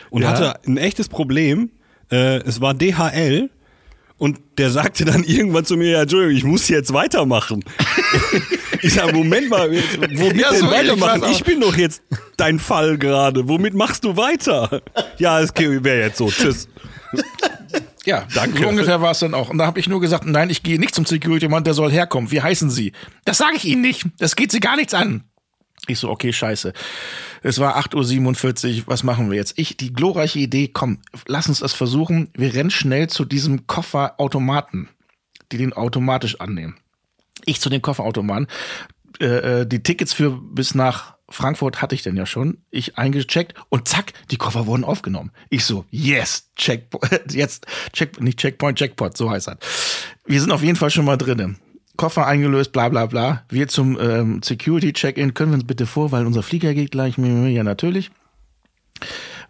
[0.10, 0.30] und Ja.
[0.30, 1.72] hatte ein echtes Problem.
[2.12, 3.50] Äh, es war DHL
[4.18, 7.64] und der sagte dann irgendwann zu mir, ja, Entschuldigung, ich muss jetzt weitermachen.
[8.82, 11.24] ich sage, Moment mal, jetzt, womit Ja, denn so ähnlich weitermachen?
[11.24, 11.32] auch.
[11.32, 12.02] Ich bin doch jetzt
[12.38, 13.48] dein Fall gerade.
[13.48, 14.82] Womit machst du weiter?
[15.18, 16.30] Ja, es wäre jetzt so.
[16.30, 16.68] Tschüss.
[18.04, 18.64] Ja, Danke.
[18.64, 19.50] So ungefähr war es dann auch.
[19.50, 22.32] Und da habe ich nur gesagt, nein, ich gehe nicht zum Security-Mann, der soll herkommen.
[22.32, 22.94] Wie heißen Sie?
[23.26, 24.08] Das sage ich Ihnen nicht.
[24.18, 25.24] Das geht Sie gar nichts an.
[25.88, 26.74] Ich so, okay, scheiße.
[27.42, 29.58] Es war 8.47 Uhr, was machen wir jetzt?
[29.58, 32.30] Ich, die glorreiche Idee, komm, lass uns das versuchen.
[32.36, 34.90] Wir rennen schnell zu diesem Kofferautomaten,
[35.52, 36.78] die den automatisch annehmen.
[37.46, 38.48] Ich zu dem Kofferautomaten.
[39.20, 42.60] Äh, äh, die Tickets für bis nach Frankfurt hatte ich denn ja schon.
[42.70, 45.32] Ich eingecheckt und zack, die Koffer wurden aufgenommen.
[45.50, 49.58] Ich so, yes, Checkpoint, jetzt, Check, nicht Checkpoint, Checkpot, so heißt das.
[50.26, 51.58] Wir sind auf jeden Fall schon mal drinnen.
[52.02, 53.44] Koffer eingelöst, bla bla bla.
[53.50, 55.36] Wir zum ähm, Security-Check-In.
[55.36, 57.16] Können wir uns bitte vor, weil unser Flieger geht gleich.
[57.20, 58.10] Ja, natürlich.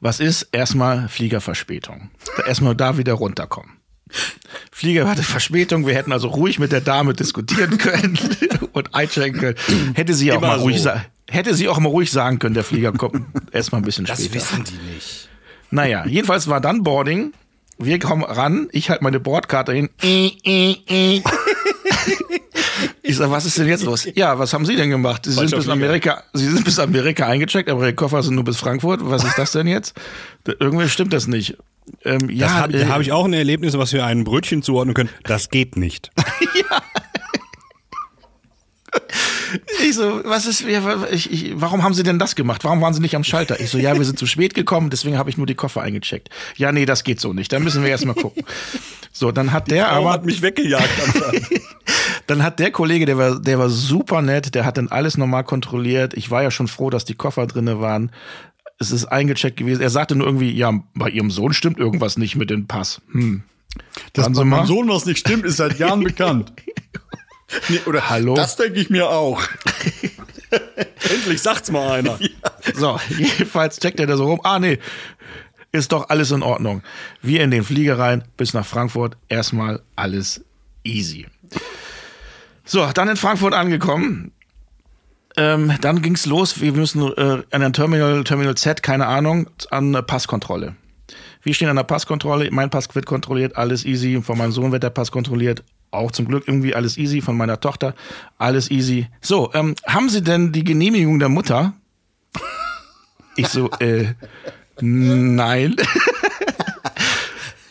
[0.02, 0.50] Was ist?
[0.52, 2.12] Erstmal Fliegerverspätung.
[2.46, 3.78] Erstmal da wieder runterkommen.
[4.70, 8.20] Flieger hatte Verspätung, wir hätten also ruhig mit der Dame diskutieren können
[8.74, 9.56] und einchecken können.
[9.94, 10.84] Hätte sie auch Immer mal ruhig so.
[10.84, 14.28] sagen, hätte sie auch mal ruhig sagen können, der Flieger kommt erstmal ein bisschen später.
[14.58, 15.30] die nicht.
[15.70, 17.32] Naja, jedenfalls war dann Boarding.
[17.78, 19.90] Wir kommen ran, ich halte meine Bordkarte hin.
[23.04, 24.08] Ich sag, was ist denn jetzt los?
[24.16, 25.26] Ja, was haben Sie denn gemacht?
[25.26, 25.68] Sie sind bis.
[25.68, 29.00] Amerika, Sie sind bis Amerika eingecheckt, aber Ihre Koffer sind nur bis Frankfurt.
[29.04, 29.96] Was ist das denn jetzt?
[30.60, 31.58] Irgendwie stimmt das nicht.
[32.06, 34.62] Ähm, ja, Das hab, äh, da habe ich auch ein Erlebnis, was wir einem Brötchen
[34.62, 35.10] zuordnen können.
[35.24, 36.12] Das geht nicht.
[39.84, 42.64] Ich so, was ist, ich, ich, warum haben Sie denn das gemacht?
[42.64, 43.60] Warum waren Sie nicht am Schalter?
[43.60, 46.30] Ich so, ja, wir sind zu spät gekommen, deswegen habe ich nur die Koffer eingecheckt.
[46.56, 47.52] Ja, nee, das geht so nicht.
[47.52, 48.44] Da müssen wir erst mal gucken.
[49.12, 50.90] So, dann hat der Warum aber, hat mich weggejagt?
[52.28, 55.44] dann hat der Kollege, der war, der war super nett, der hat dann alles normal
[55.44, 56.14] kontrolliert.
[56.14, 58.12] Ich war ja schon froh, dass die Koffer drinne waren.
[58.80, 59.82] Es ist eingecheckt gewesen.
[59.82, 63.02] Er sagte nur irgendwie, ja, bei Ihrem Sohn stimmt irgendwas nicht mit dem Pass.
[63.12, 63.44] Hm.
[64.14, 66.54] Dass bei meinem Sohn was nicht stimmt, ist seit Jahren bekannt.
[67.70, 68.34] Nee, oder Hallo?
[68.36, 69.42] Das denke ich mir auch.
[71.10, 72.20] Endlich sagt's mal einer.
[72.76, 74.42] So, jedenfalls checkt er da so rum.
[74.44, 74.80] Ah, nee,
[75.72, 76.84] ist doch alles in Ordnung.
[77.22, 79.18] Wir in den Flieger rein, bis nach Frankfurt.
[79.30, 80.44] Erstmal alles
[80.84, 81.28] easy.
[82.66, 84.32] So, dann in Frankfurt angekommen.
[85.38, 86.60] Ähm, dann ging's los.
[86.60, 90.76] Wir müssen äh, an ein Terminal, Terminal Z, keine Ahnung, an äh, Passkontrolle.
[91.42, 92.50] Wir stehen an der Passkontrolle.
[92.52, 94.22] Mein Pass wird kontrolliert, alles easy.
[94.22, 95.64] Von meinem Sohn wird der Pass kontrolliert.
[95.92, 97.22] Auch zum Glück irgendwie alles easy.
[97.22, 97.96] Von meiner Tochter
[98.38, 99.08] alles easy.
[99.22, 101.74] So, ähm, haben Sie denn die Genehmigung der Mutter?
[103.36, 104.14] Ich so, äh,
[104.80, 105.76] nein.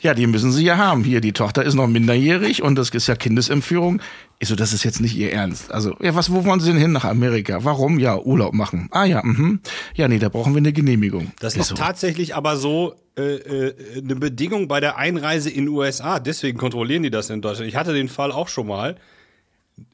[0.01, 1.05] ja, die müssen sie ja haben.
[1.05, 4.01] Hier, die Tochter ist noch minderjährig und das ist ja Kindesentführung.
[4.39, 5.71] Ich so, das ist jetzt nicht ihr Ernst.
[5.71, 7.65] Also, ja, was, wo wollen sie denn hin nach Amerika?
[7.65, 7.99] Warum?
[7.99, 8.89] Ja, Urlaub machen.
[8.91, 9.61] Ah ja, mhm.
[9.95, 11.33] Ja, nee, da brauchen wir eine Genehmigung.
[11.41, 16.19] Das ist so, tatsächlich aber so äh, äh, eine Bedingung bei der Einreise in USA.
[16.19, 17.69] Deswegen kontrollieren die das in Deutschland.
[17.69, 18.97] Ich hatte den Fall auch schon mal.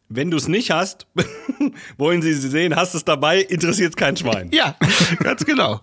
[0.08, 1.08] Wenn du es nicht hast,
[1.98, 4.50] wollen sie sehen, hast es dabei, interessiert kein Schwein.
[4.52, 4.76] Ja,
[5.18, 5.80] ganz genau.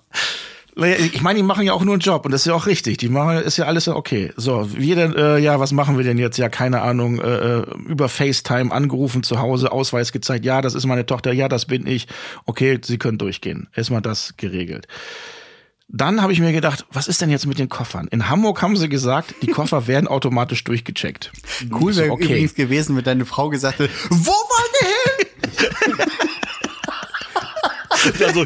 [0.75, 2.97] Ich meine, die machen ja auch nur einen Job und das ist ja auch richtig.
[2.97, 4.31] Die machen, ist ja alles okay.
[4.37, 6.37] So, wir denn, äh, ja, was machen wir denn jetzt?
[6.37, 10.45] Ja, keine Ahnung, äh, äh, über FaceTime angerufen zu Hause, Ausweis gezeigt.
[10.45, 11.31] Ja, das ist meine Tochter.
[11.31, 12.07] Ja, das bin ich.
[12.45, 13.67] Okay, Sie können durchgehen.
[13.75, 14.87] Erstmal das geregelt.
[15.89, 18.07] Dann habe ich mir gedacht, was ist denn jetzt mit den Koffern?
[18.07, 21.31] In Hamburg haben sie gesagt, die Koffer werden automatisch durchgecheckt.
[21.71, 26.09] Cool Ich so, wäre übrigens gewesen, wenn deine Frau gesagt hätte, wo wollen wir hin?
[28.25, 28.45] Also,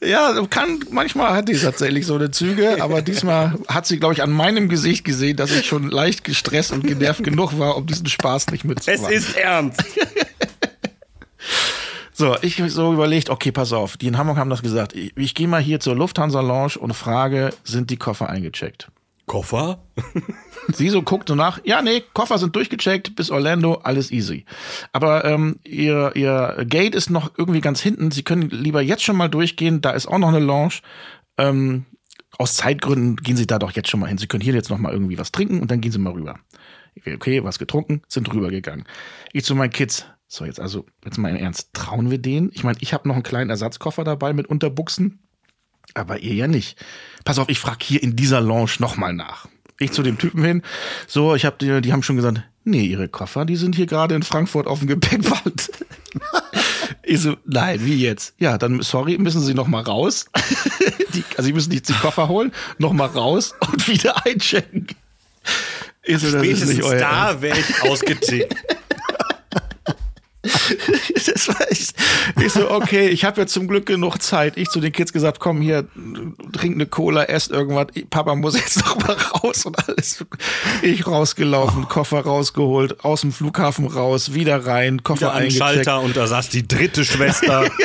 [0.00, 4.22] Ja, kann, manchmal hat die tatsächlich so eine Züge, aber diesmal hat sie, glaube ich,
[4.22, 8.06] an meinem Gesicht gesehen, dass ich schon leicht gestresst und genervt genug war, um diesen
[8.06, 9.12] Spaß nicht es mitzumachen.
[9.12, 9.82] ist ernst.
[12.18, 14.92] So, ich hab so überlegt, okay, pass auf, die in Hamburg haben das gesagt.
[14.92, 18.88] Ich, ich gehe mal hier zur Lufthansa Lounge und frage, sind die Koffer eingecheckt?
[19.28, 19.84] Koffer?
[20.72, 24.44] Sie so guckt so nach, ja, nee, Koffer sind durchgecheckt, bis Orlando, alles easy.
[24.92, 28.10] Aber ähm, ihr, ihr Gate ist noch irgendwie ganz hinten.
[28.10, 30.80] Sie können lieber jetzt schon mal durchgehen, da ist auch noch eine Lounge.
[31.38, 31.86] Ähm,
[32.36, 34.18] aus Zeitgründen gehen Sie da doch jetzt schon mal hin.
[34.18, 36.38] Sie können hier jetzt noch mal irgendwie was trinken und dann gehen Sie mal rüber.
[37.06, 38.84] Okay, was getrunken, sind rübergegangen.
[39.32, 40.06] Ich zu meinen Kids.
[40.26, 42.50] So, jetzt also, jetzt mal im Ernst, trauen wir denen?
[42.52, 45.26] Ich meine, ich habe noch einen kleinen Ersatzkoffer dabei mit Unterbuchsen,
[45.94, 46.78] aber ihr ja nicht.
[47.28, 49.48] Pass auf, ich frage hier in dieser Lounge noch mal nach.
[49.78, 50.62] Ich zu dem Typen hin.
[51.06, 54.14] So, ich habe die, die haben schon gesagt, nee, ihre Koffer, die sind hier gerade
[54.14, 55.70] in Frankfurt auf dem Gepäckband.
[57.02, 58.34] Ich so, nein, wie jetzt?
[58.38, 60.26] Ja, dann, sorry, müssen Sie noch mal raus.
[61.14, 64.86] Die, also, Sie müssen jetzt die Koffer holen, noch mal raus und wieder einchecken.
[66.02, 68.54] Ich so, das ist nicht Spätestens euer da wäre ich ausgetickt.
[71.14, 71.94] das war echt.
[72.40, 74.56] Ich so, okay, ich habe ja zum Glück genug Zeit.
[74.56, 75.86] Ich zu den Kids gesagt, komm hier,
[76.52, 77.86] trink eine Cola, esst irgendwas.
[78.10, 80.24] Papa muss jetzt noch mal raus und alles.
[80.82, 85.58] Ich rausgelaufen, Koffer rausgeholt, aus dem Flughafen raus, wieder rein, Koffer Wieder eingecheckt.
[85.58, 87.64] Schalter und da saß die dritte Schwester.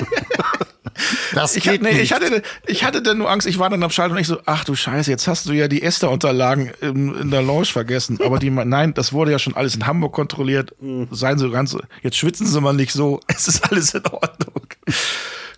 [1.34, 2.02] Das Ich, geht nee, nicht.
[2.04, 4.40] ich, hatte, ich hatte dann nur Angst, ich war dann am Schalter und ich so,
[4.46, 8.20] ach du Scheiße, jetzt hast du ja die Esther-Unterlagen in, in der Lounge vergessen.
[8.24, 10.74] Aber die, nein, das wurde ja schon alles in Hamburg kontrolliert.
[11.12, 14.68] Seien Sie ganz, jetzt schwitzen Sie mal nicht so, es ist alles in Ordnung.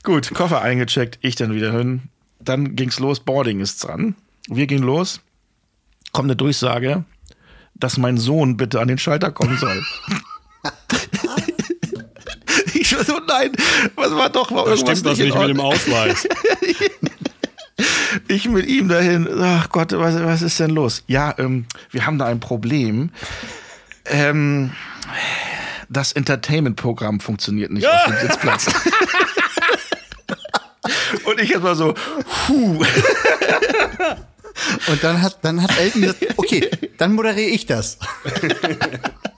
[0.03, 2.03] Gut, Koffer eingecheckt, ich dann wieder hin.
[2.39, 4.15] Dann ging's los, Boarding ist dran.
[4.47, 5.21] Wir gehen los,
[6.11, 7.03] kommt eine Durchsage,
[7.73, 9.83] dass mein Sohn bitte an den Schalter kommen soll.
[12.91, 13.51] ich so, nein,
[13.95, 15.59] was war doch mal Da irgendwas stimmt was in nicht mit dem.
[15.59, 16.27] Ausweis.
[18.29, 19.27] Ich mit ihm dahin.
[19.41, 21.03] Ach Gott, was, was ist denn los?
[21.07, 23.09] Ja, ähm, wir haben da ein Problem.
[24.05, 24.71] Ähm,
[25.89, 28.67] das Entertainment-Programm funktioniert nicht auf dem Sitzplatz.
[31.25, 31.93] Und ich jetzt mal so,
[32.47, 32.85] puh.
[34.87, 37.97] Und dann hat, dann hat Elton gesagt, okay, dann moderiere ich das.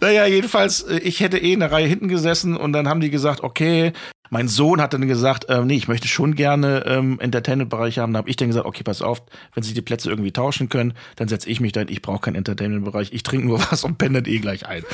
[0.00, 3.10] Naja, jedenfalls, äh, ich hätte eh in der Reihe hinten gesessen und dann haben die
[3.10, 3.92] gesagt, okay,
[4.30, 8.12] mein Sohn hat dann gesagt, ähm, nee, ich möchte schon gerne ähm, Entertainment-Bereich haben.
[8.12, 9.22] Da habe ich dann gesagt, okay, pass auf,
[9.54, 11.88] wenn Sie die Plätze irgendwie tauschen können, dann setze ich mich da hin.
[11.90, 13.12] Ich brauche keinen Entertainment-Bereich.
[13.12, 14.84] Ich trinke nur was und penne das eh gleich ein.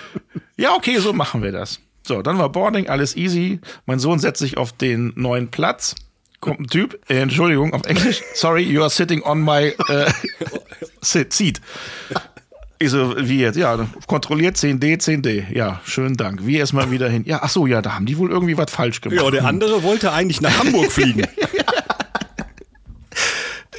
[0.56, 1.80] ja, okay, so machen wir das.
[2.06, 3.60] So, dann war Boarding, alles easy.
[3.86, 5.96] Mein Sohn setzt sich auf den neuen Platz.
[6.40, 8.22] Kommt ein Typ, äh, Entschuldigung, auf Englisch.
[8.34, 10.10] Sorry, you are sitting on my äh,
[11.00, 11.60] seat.
[12.78, 13.56] Ich so, wie jetzt?
[13.56, 15.44] Ja, kontrolliert 10D, 10D.
[15.54, 16.46] Ja, schönen Dank.
[16.46, 17.24] Wie erstmal wieder hin.
[17.26, 19.22] Ja, ach so, ja, da haben die wohl irgendwie was falsch gemacht.
[19.22, 21.26] Ja, der andere wollte eigentlich nach Hamburg fliegen.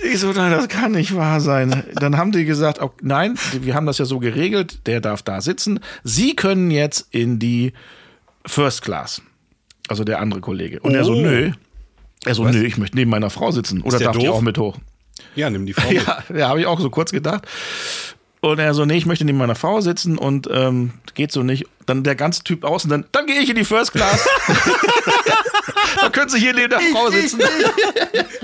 [0.09, 1.83] Ich so, nein, das kann nicht wahr sein.
[1.95, 5.41] Dann haben die gesagt, oh, nein, wir haben das ja so geregelt, der darf da
[5.41, 5.79] sitzen.
[6.03, 7.73] Sie können jetzt in die
[8.45, 9.21] First Class.
[9.89, 10.79] Also der andere Kollege.
[10.79, 11.21] Und er so, Oh.
[11.21, 11.51] nö.
[12.25, 13.81] Er so, nö, ich möchte neben meiner Frau sitzen.
[13.81, 14.35] Oder der darf die doof?
[14.37, 14.77] auch mit hoch?
[15.35, 16.05] Ja, nimm die Frau mit.
[16.05, 17.45] Ja, ja habe ich auch so kurz gedacht.
[18.41, 21.65] Und er so, nee, ich möchte neben meiner Frau sitzen und ähm, geht so nicht.
[21.85, 24.27] Dann der ganze Typ außen, dann, dann gehe ich in die First Class.
[26.01, 27.39] dann können Sie hier neben der Frau sitzen.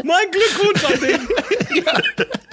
[0.04, 1.28] Mein Glückwunsch an den.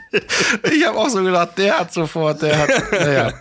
[0.72, 3.32] Ich habe auch so gedacht, der hat sofort, der hat, naja.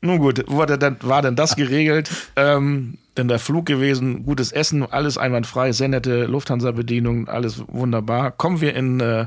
[0.00, 2.08] Nun gut, wurde dann, war denn das geregelt?
[2.36, 8.30] Ähm, denn der Flug gewesen, gutes Essen, alles einwandfrei, sehr nette Lufthansa-Bedienung, alles wunderbar.
[8.30, 9.26] Kommen wir in äh,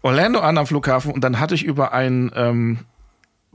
[0.00, 2.78] Orlando an am Flughafen und dann hatte ich über ein ähm,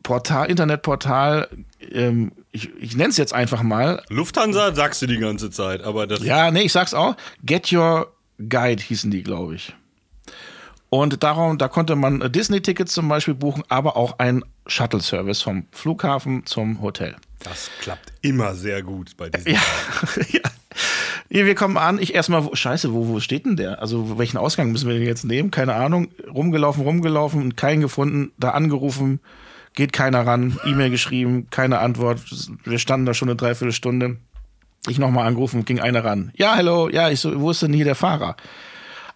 [0.04, 1.50] Portal, Internetportal,
[1.92, 6.08] ähm, ich, ich nenne es jetzt einfach mal, Lufthansa sagst du die ganze Zeit, aber
[6.08, 6.24] das.
[6.24, 7.16] ja, nee, ich sag's auch.
[7.44, 9.74] Get Your Guide hießen die, glaube ich.
[10.90, 15.66] Und darum, da konnte man äh, Disney-Tickets zum Beispiel buchen, aber auch ein Shuttle-Service vom
[15.72, 17.16] Flughafen zum Hotel.
[17.44, 19.52] Das klappt immer sehr gut bei diesen.
[19.54, 19.60] Ja,
[20.32, 20.40] ja.
[21.32, 22.00] Hier, wir kommen an.
[22.00, 23.82] Ich erstmal, wo- scheiße, wo, wo steht denn der?
[23.82, 25.52] Also, welchen Ausgang müssen wir denn jetzt nehmen?
[25.52, 26.08] Keine Ahnung.
[26.28, 29.20] Rumgelaufen, rumgelaufen, keinen gefunden, da angerufen,
[29.80, 32.20] geht keiner ran, E-Mail geschrieben, keine Antwort.
[32.66, 34.18] Wir standen da schon eine Dreiviertelstunde.
[34.90, 36.34] Ich nochmal angerufen, ging einer ran.
[36.36, 38.36] Ja, hallo, ja, ich so, wo ist denn hier der Fahrer?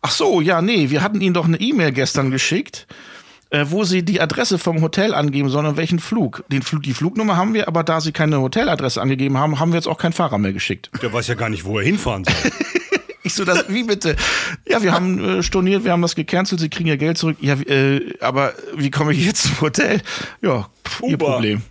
[0.01, 2.87] Ach so, ja, nee, wir hatten Ihnen doch eine E-Mail gestern geschickt,
[3.49, 6.45] äh, wo Sie die Adresse vom Hotel angeben sollen und welchen Flug.
[6.47, 6.83] Den Flug.
[6.83, 9.97] Die Flugnummer haben wir, aber da Sie keine Hoteladresse angegeben haben, haben wir jetzt auch
[9.97, 10.89] keinen Fahrer mehr geschickt.
[11.01, 12.35] Der weiß ja gar nicht, wo er hinfahren soll.
[13.23, 14.15] Ich so, das, wie bitte?
[14.67, 17.37] Ja, wir haben äh, storniert, wir haben das gecancelt, Sie kriegen Ihr Geld zurück.
[17.39, 20.01] Ja, äh, aber wie komme ich jetzt zum Hotel?
[20.41, 21.17] Ja, pff, Ihr.
[21.17, 21.61] Problem.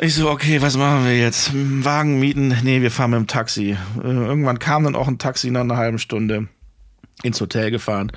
[0.00, 1.50] Ich so, okay, was machen wir jetzt?
[1.54, 2.56] Wagen mieten?
[2.62, 3.76] Nee, wir fahren mit dem Taxi.
[4.02, 6.46] Äh, irgendwann kam dann auch ein Taxi nach einer halben Stunde
[7.24, 8.12] ins Hotel gefahren.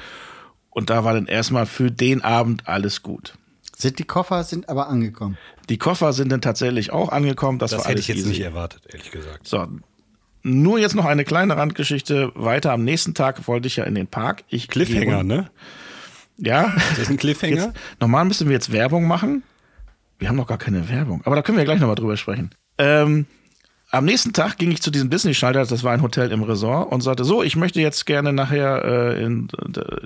[0.69, 3.33] Und da war dann erstmal für den Abend alles gut.
[3.75, 5.39] Sind die Koffer sind aber angekommen.
[5.69, 7.57] Die Koffer sind dann tatsächlich auch angekommen.
[7.57, 8.29] Das, Das war hätte alles ich jetzt easy.
[8.29, 9.47] nicht erwartet, ehrlich gesagt.
[9.47, 9.67] So.
[10.43, 12.71] Nur jetzt noch eine kleine Randgeschichte weiter.
[12.71, 14.43] Am nächsten Tag wollte ich ja in den Park.
[14.49, 15.49] Ich Cliffhanger, ne?
[16.37, 16.73] Ja.
[16.91, 17.55] Ist das ein Cliffhanger?
[17.67, 19.43] Jetzt, normal müssen wir jetzt Werbung machen.
[20.17, 21.21] Wir haben noch gar keine Werbung.
[21.25, 22.51] Aber da können wir gleich nochmal drüber sprechen.
[22.79, 23.25] Ähm,
[23.91, 27.01] am nächsten Tag ging ich zu diesem Disney-Schalter, das war ein Hotel im Resort, und
[27.01, 28.83] sagte, so, ich möchte jetzt gerne nachher
[29.17, 29.49] äh, in,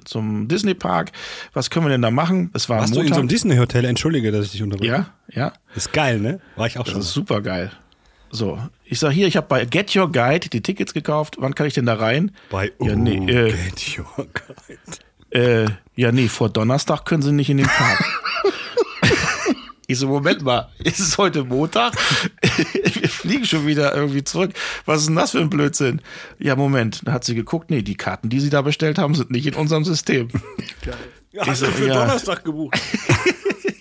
[0.06, 1.12] zum Disney-Park.
[1.54, 2.50] Was können wir denn da machen?
[2.54, 3.16] Es war Warst du in Montag.
[3.16, 3.86] so einem Disney-Hotel?
[3.86, 4.92] Entschuldige, dass ich dich unterbreche.
[4.92, 5.54] ja, ja.
[5.76, 6.40] Ist geil, ne?
[6.56, 7.02] War ich auch Das schon.
[7.02, 7.72] ist super geil.
[8.32, 11.36] So, ich sag hier, ich habe bei Get Your Guide die Tickets gekauft.
[11.40, 12.32] Wann kann ich denn da rein?
[12.50, 14.80] Bei ja, nee, äh, Get Your Guide.
[15.30, 18.04] äh, ja, nee, vor Donnerstag können sie nicht in den Park.
[19.88, 21.94] Ich so, Moment mal, ist es heute Montag?
[22.42, 24.52] Wir fliegen schon wieder irgendwie zurück.
[24.86, 26.02] Was ist denn das für ein Blödsinn?
[26.40, 29.30] Ja, Moment, da hat sie geguckt, nee, die Karten, die sie da bestellt haben, sind
[29.30, 30.30] nicht in unserem System.
[31.32, 32.82] Ja, hast du für Donnerstag gebucht.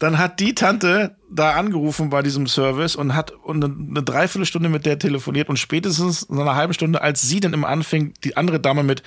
[0.00, 4.86] Dann hat die Tante da angerufen bei diesem Service und hat eine, eine Dreiviertelstunde mit
[4.86, 8.58] der telefoniert und spätestens nach einer halben Stunde, als sie dann immer anfing, die andere
[8.58, 9.02] Dame mit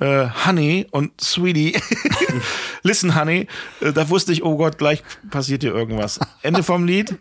[0.00, 1.78] äh, Honey und Sweetie,
[2.82, 3.48] listen Honey,
[3.82, 6.18] äh, da wusste ich, oh Gott, gleich passiert hier irgendwas.
[6.42, 7.16] Ende vom Lied.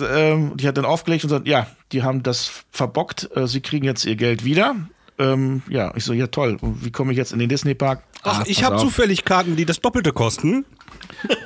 [0.00, 3.84] Ähm, die hat dann aufgelegt und gesagt, ja, die haben das verbockt, äh, sie kriegen
[3.84, 4.76] jetzt ihr Geld wieder.
[5.22, 8.02] Ähm, ja, ich so, ja toll, wie komme ich jetzt in den Disney-Park?
[8.24, 10.64] Ach, Ah, ich habe zufällig Karten, die das Doppelte kosten.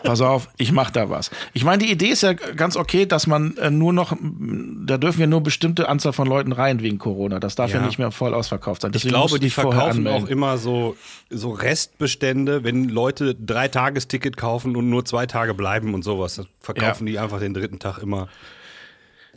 [0.04, 1.30] Pass auf, ich mach da was.
[1.52, 5.20] Ich meine, die Idee ist ja ganz okay, dass man äh, nur noch, da dürfen
[5.20, 7.40] ja nur bestimmte Anzahl von Leuten rein wegen Corona.
[7.40, 7.86] Das darf ja, Ja.
[7.86, 8.90] nicht mehr voll ausverkauft sein.
[8.94, 10.96] Ich Deswegen musst glaube, die verkaufen auch immer so,
[11.30, 16.36] so Restbestände, wenn Leute drei Tagesticket kaufen und nur zwei Tage bleiben und sowas.
[16.36, 18.28] Dann verkaufen die einfach den dritten Tag immer.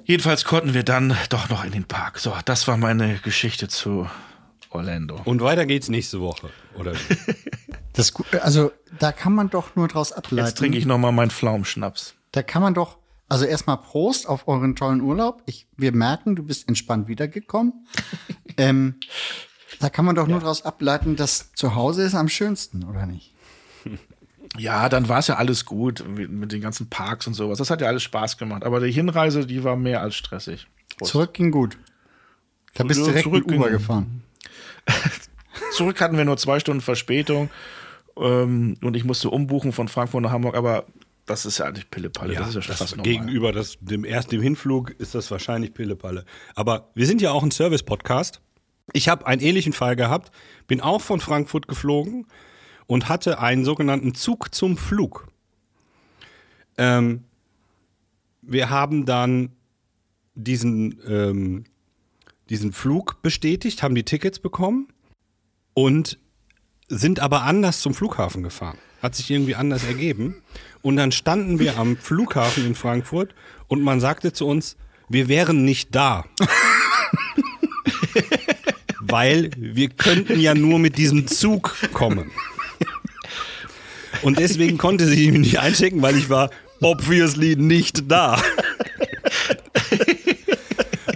[0.06, 2.20] Jedenfalls konnten wir dann doch noch in den Park.
[2.20, 4.08] So, das war meine Geschichte zu
[4.70, 5.20] Orlando.
[5.26, 6.50] Und weiter geht's nächste Woche.
[6.78, 7.00] Oder wie?
[7.94, 10.46] Das, also da kann man doch nur draus ableiten.
[10.48, 12.14] Jetzt trinke ich noch mal meinen Pflaumenschnaps.
[12.32, 15.42] Da kann man doch, also erstmal Prost auf euren tollen Urlaub.
[15.48, 17.74] Ich, wir merken, du bist entspannt wiedergekommen.
[18.58, 18.96] ähm,
[19.82, 23.34] da kann man doch nur draus ableiten, dass zu Hause ist am schönsten, oder nicht?
[24.58, 27.60] Ja, dann war es ja alles gut mit den ganzen Parks und sowas.
[27.60, 28.64] Das hat ja alles Spaß gemacht.
[28.64, 30.66] Aber die Hinreise, die war mehr als stressig.
[30.98, 31.12] Prost.
[31.12, 31.78] Zurück ging gut.
[32.74, 34.24] Da bist du Ja, direkt zurück mit Uber ging- gefahren.
[35.72, 37.50] Zurück hatten wir nur zwei Stunden Verspätung
[38.18, 40.86] ähm, und ich musste umbuchen von Frankfurt nach Hamburg, aber
[41.26, 42.34] das ist ja eigentlich Pillepalle.
[42.34, 43.12] das ist ja schon fast normal.
[43.12, 46.26] gegenüber das, dem erst dem Hinflug ist das wahrscheinlich Pillepalle.
[46.56, 48.42] Aber wir sind ja auch ein Service-Podcast.
[48.94, 50.32] Ich habe einen ähnlichen Fall gehabt,
[50.66, 52.26] bin auch von Frankfurt geflogen
[52.88, 55.28] und hatte einen sogenannten Zug zum Flug.
[56.78, 57.26] Ähm,
[58.42, 59.52] wir haben dann
[60.34, 61.66] diesen, ähm,
[62.50, 64.88] diesen Flug bestätigt, haben die Tickets bekommen
[65.74, 66.18] und
[66.88, 68.78] sind aber anders zum Flughafen gefahren.
[69.02, 70.42] Hat sich irgendwie anders ergeben.
[70.82, 73.36] Und dann standen wir am Flughafen in Frankfurt
[73.68, 74.76] und man sagte zu uns,
[75.08, 76.26] wir wären nicht da.
[79.00, 82.32] Weil wir könnten ja nur mit diesem Zug kommen.
[84.22, 86.50] Und deswegen konnte sie mich nicht einchecken, weil ich war
[86.82, 88.42] obviously nicht da.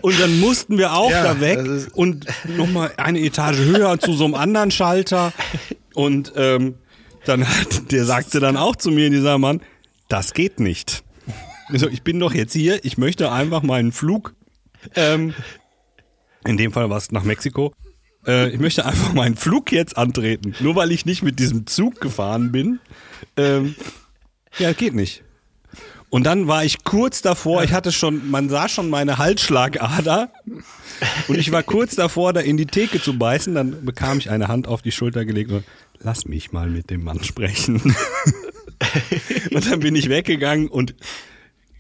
[0.04, 1.60] Und dann mussten wir auch Ja, da weg
[1.94, 5.32] und nochmal eine Etage höher zu so einem anderen Schalter.
[5.94, 6.76] Und ähm,
[7.24, 9.62] dann hat, der sagte dann auch zu mir, dieser Mann,
[10.10, 11.06] das geht nicht.
[11.70, 14.36] Also, ich bin doch jetzt hier, ich möchte einfach meinen Flug,
[14.96, 15.34] ähm,
[16.46, 17.74] in dem Fall war es nach Mexiko,
[18.28, 20.54] äh, ich möchte einfach meinen Flug jetzt antreten.
[20.60, 22.80] Nur weil ich nicht mit diesem Zug gefahren bin.
[23.38, 23.76] Ähm,
[24.60, 25.24] ja, geht nicht.
[26.14, 30.30] Und dann war ich kurz davor, ich hatte schon, man sah schon meine Halsschlagader
[31.28, 33.56] und ich war kurz davor, da in die Theke zu beißen.
[33.56, 35.64] Dann bekam ich eine Hand auf die Schulter gelegt und
[35.98, 37.82] lass mich mal mit dem Mann sprechen.
[39.56, 40.94] und dann bin ich weggegangen und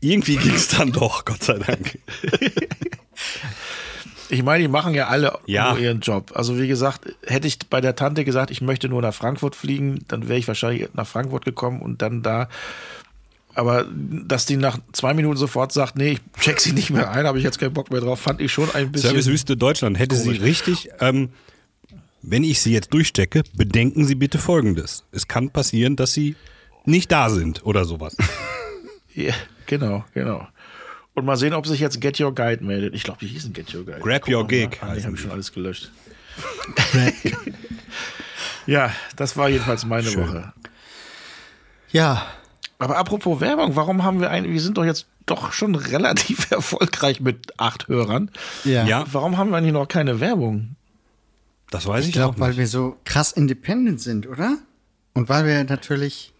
[0.01, 1.99] irgendwie ging es dann doch, Gott sei Dank.
[4.29, 5.73] Ich meine, die machen ja alle Ja.
[5.73, 6.31] nur ihren Job.
[6.33, 10.05] Also wie gesagt, hätte ich bei der Tante gesagt, ich möchte nur nach Frankfurt fliegen,
[10.07, 12.49] dann wäre ich wahrscheinlich nach Frankfurt gekommen und dann da.
[13.55, 17.27] Aber dass die nach zwei Minuten sofort sagt, nee, ich check sie nicht mehr ein,
[17.27, 19.11] habe ich jetzt keinen Bock mehr drauf, fand ich schon ein bisschen.
[19.11, 20.41] Servicewüste Deutschland hätte sie komisch.
[20.41, 21.29] richtig, ähm,
[22.23, 25.03] wenn ich sie jetzt durchstecke, bedenken Sie bitte Folgendes.
[25.11, 26.35] Es kann passieren, dass Sie
[26.85, 28.15] nicht da sind oder sowas.
[29.15, 29.35] Ja,
[29.67, 30.47] genau, genau.
[31.13, 32.95] Und mal sehen, ob sich jetzt Get Your Guide meldet.
[32.95, 33.99] Ich glaube, die hießen Get Your Guide.
[33.99, 34.79] Grab Guck Your mal Gig.
[34.81, 35.17] Ah, die.
[35.17, 35.91] schon alles gelöscht.
[38.65, 40.27] ja, das war jedenfalls meine Schön.
[40.27, 40.51] Woche.
[41.91, 42.25] Ja,
[42.83, 47.21] Aber apropos Werbung, warum haben wir ein, wir sind doch jetzt doch schon relativ erfolgreich
[47.21, 48.29] mit acht Hörern.
[48.65, 48.85] ja.
[48.85, 50.75] Ja, Warum haben wir eigentlich noch keine Werbung?
[51.69, 52.59] das weiß ich, Ich glaube, auch weil nicht.
[52.59, 54.57] wir so krass independent sind, oder?
[55.13, 56.31] Und weil wir natürlich.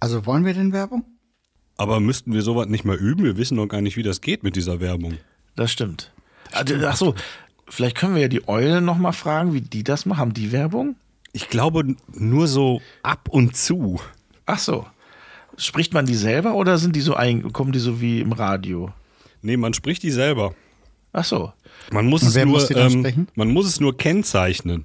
[0.00, 1.04] Also wollen wir denn Werbung?
[1.76, 3.24] Aber müssten wir sowas nicht mal üben?
[3.24, 5.18] Wir wissen noch gar nicht, wie das geht mit dieser Werbung.
[5.56, 6.12] Das stimmt.
[6.52, 7.14] Ach Ach so,
[7.68, 10.18] vielleicht können wir ja die Eulen noch mal fragen, wie die das machen.
[10.20, 10.96] Haben die Werbung?
[11.32, 14.00] Ich glaube nur so ab und zu.
[14.46, 14.86] Ach so.
[15.56, 18.92] Spricht man die selber oder sind die so ein, kommen die so wie im Radio?
[19.42, 20.54] Nee, man spricht die selber.
[21.12, 21.52] Ach so.
[21.92, 23.28] Man muss es wer nur, muss die dann ähm, sprechen?
[23.34, 24.84] man muss es nur kennzeichnen.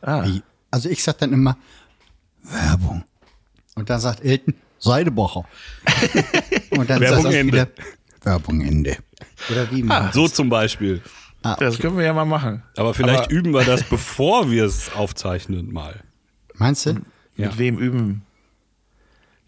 [0.00, 0.26] Ah.
[0.70, 1.56] Also ich sag dann immer
[2.42, 3.04] Werbung.
[3.74, 5.44] Und dann sagt Elton Seidebacher.
[6.70, 7.52] Und dann Werbung sagt Ende.
[7.52, 7.68] wieder
[8.22, 8.96] Werbung Ende.
[9.50, 9.82] Oder wie?
[9.82, 11.02] man So zum Beispiel.
[11.42, 12.62] Ah, Das können wir ja mal machen.
[12.76, 16.02] Aber vielleicht Aber- üben wir das, bevor wir es aufzeichnen mal.
[16.54, 16.90] Meinst du?
[17.36, 17.48] Ja.
[17.48, 18.22] Mit wem üben?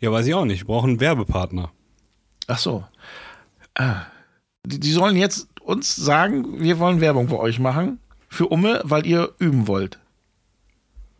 [0.00, 0.60] Ja, weiß ich auch nicht.
[0.60, 1.70] Wir brauchen einen Werbepartner.
[2.46, 2.84] Ach so.
[3.74, 4.02] Ah.
[4.64, 7.98] Die, die sollen jetzt uns sagen, wir wollen Werbung für euch machen.
[8.28, 9.98] Für Umme, weil ihr üben wollt.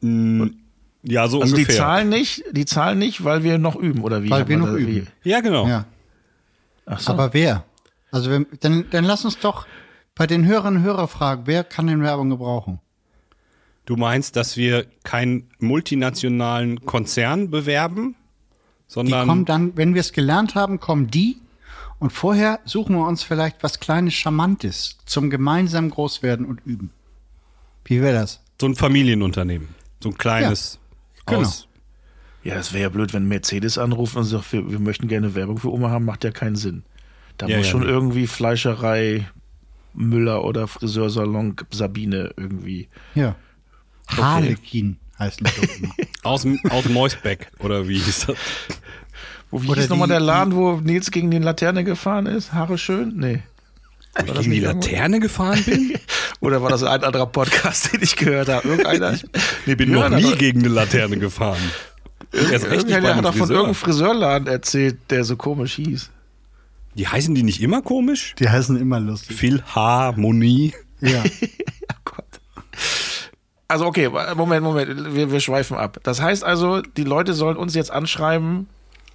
[0.01, 1.57] Ja, so Also ungefähr.
[1.57, 4.31] die zahlen nicht, die zahlen nicht, weil wir noch üben, oder wie?
[4.31, 5.09] Weil wir noch üben.
[5.25, 5.67] ja, genau.
[5.67, 5.87] Ja.
[6.87, 7.13] Ach so.
[7.13, 7.65] Aber wer?
[8.11, 9.67] Also wenn, dann, dann lass uns doch
[10.15, 12.81] bei den Hörern und Hörer fragen, wer kann denn Werbung gebrauchen?
[13.87, 18.17] Du meinst, dass wir keinen multinationalen Konzern bewerben,
[18.89, 21.37] Die sondern kommen dann, wenn wir es gelernt haben, kommen die
[21.99, 26.91] und vorher suchen wir uns vielleicht was Kleines, Charmantes zum gemeinsamen Großwerden und Üben.
[27.85, 28.41] Wie wäre das?
[28.61, 29.69] so ein Familienunternehmen.
[30.03, 30.79] So ein kleines
[31.27, 31.41] genau.
[31.41, 31.69] aus.
[32.45, 35.59] ja, es wäre ja blöd, wenn Mercedes anruft und sagt, wir, wir möchten gerne Werbung
[35.59, 36.85] für Oma haben, macht ja keinen Sinn.
[37.37, 39.29] Da Ja, muss ja, schon irgendwie Fleischerei
[39.95, 42.89] Müller oder Friseursalon Sabine irgendwie.
[43.15, 43.37] Ja.
[44.09, 45.53] Harlekin heißt das.
[46.23, 48.37] Aus, aus Moisbeck, oder wie hieß das?
[49.51, 52.53] Wo, wie Oder hieß nochmal der Laden, wo Nils gegen die Laterne gefahren ist?
[52.53, 53.15] Haare schön?
[53.17, 53.43] Nee.
[54.15, 54.87] Wo ich das gegen die nicht irgendwo?
[54.89, 55.95] Laterne gefahren bin?
[56.41, 58.69] Oder war das ein anderer Podcast, den ich gehört habe?
[58.69, 59.17] Irgendeiner?
[59.65, 61.61] Nee, bin noch nie gegen eine Laterne gefahren.
[62.33, 66.11] Erst recht Irgendeiner hat doch von irgendeinem Friseurladen erzählt, der so komisch hieß.
[66.95, 68.35] Die heißen die nicht immer komisch?
[68.39, 69.37] Die heißen immer lustig.
[69.37, 70.75] Philharmonie.
[71.01, 71.23] Ja.
[71.91, 72.25] Oh Gott.
[73.69, 76.01] Also okay, Moment, Moment, wir, wir schweifen ab.
[76.03, 78.67] Das heißt also, die Leute sollen uns jetzt anschreiben,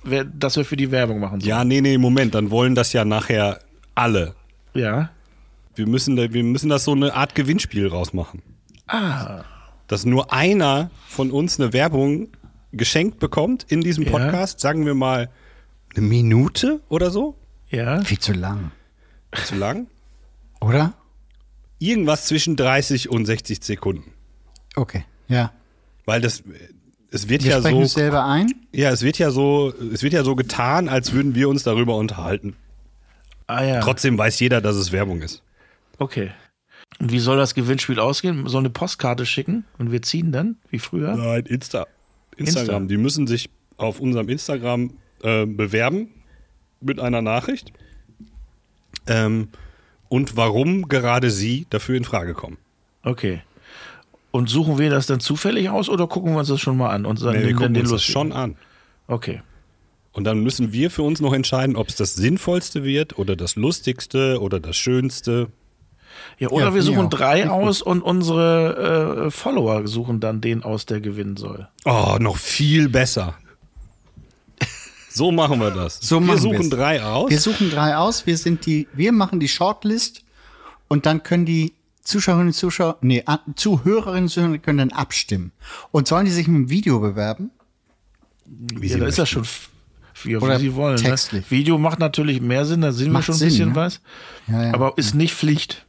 [0.04, 1.50] wer, dass wir für die Werbung machen sollen.
[1.50, 3.60] Ja, nee, nee, Moment, dann wollen das ja nachher
[3.96, 4.36] alle.
[4.76, 5.10] Ja.
[5.74, 8.44] Wir müssen, da, wir müssen das so eine Art Gewinnspiel rausmachen.
[8.88, 9.44] Ah.
[9.88, 12.28] Dass nur einer von uns eine Werbung
[12.72, 14.12] geschenkt bekommt in diesem Ja.
[14.12, 15.32] Podcast, sagen wir mal
[15.96, 17.36] eine Minute oder so.
[17.70, 18.02] Ja.
[18.02, 18.72] Viel zu lang.
[19.46, 19.88] Zu lang?
[20.62, 20.94] Oder?
[21.80, 24.12] Irgendwas zwischen 30 und 60 Sekunden.
[24.76, 25.06] Okay.
[25.28, 25.52] Ja.
[26.06, 26.44] Weil das,
[27.12, 28.52] es wird Wir ja so, selber ein.
[28.72, 31.96] ja, es wird ja so, es wird ja so getan, als würden wir uns darüber
[31.96, 32.56] unterhalten.
[33.48, 33.80] Ah ja.
[33.82, 35.44] Trotzdem weiß jeder, dass es Werbung ist.
[36.00, 36.32] Okay.
[37.00, 38.48] Und wie soll das Gewinnspiel ausgehen?
[38.48, 41.16] Soll eine Postkarte schicken und wir ziehen dann, wie früher?
[41.16, 41.88] Nein, Insta.
[42.38, 42.84] Instagram.
[42.84, 42.88] Insta.
[42.88, 46.10] Die müssen sich auf unserem Instagram äh, bewerben
[46.82, 47.74] mit einer Nachricht.
[49.08, 49.50] Ähm,
[50.10, 52.58] und warum gerade sie dafür in Frage kommen.
[53.04, 53.42] Okay.
[54.34, 57.06] Und suchen wir das dann zufällig aus oder gucken wir uns das schon mal an
[57.06, 58.56] und sagen, Nee, wir gucken uns das schon an.
[59.06, 59.44] Okay.
[60.12, 63.56] Und dann müssen wir für uns noch entscheiden, ob es das Sinnvollste wird oder das
[63.56, 65.50] Lustigste oder das Schönste.
[66.40, 70.88] Ja, oder Ja, wir suchen drei aus und unsere äh, Follower suchen dann den aus,
[70.88, 71.68] der gewinnen soll.
[71.86, 73.36] Oh, noch viel besser.
[75.12, 76.00] So machen wir das.
[76.02, 76.70] So wir suchen wir's.
[76.70, 77.30] drei aus.
[77.30, 78.26] Wir suchen drei aus.
[78.26, 80.24] Wir sind die, wir machen die Shortlist
[80.88, 81.74] und dann können die
[82.04, 85.52] Zuschauerinnen und Zuschauer, nee, A- Zuhörerinnen und Zuhörer können dann abstimmen.
[85.92, 87.52] Und sollen die sich mit dem Video bewerben?
[88.46, 89.44] Wie ja, da ist das schon
[90.24, 90.98] wie, Oder wie sie wollen.
[90.98, 91.44] textlich.
[91.50, 91.52] Ne?
[91.52, 93.76] Video macht natürlich mehr Sinn, da sehen wir Macht schon ein Sinn, bisschen ne?
[93.76, 94.02] was.
[94.48, 94.74] Ja, ja.
[94.74, 95.86] Aber ist nicht Pflicht.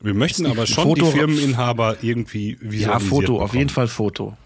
[0.00, 3.58] Wir möchten aber schon Foto- die Firmeninhaber irgendwie Ja, visualisiert Foto, auf bekommen.
[3.58, 4.36] jeden Fall Foto.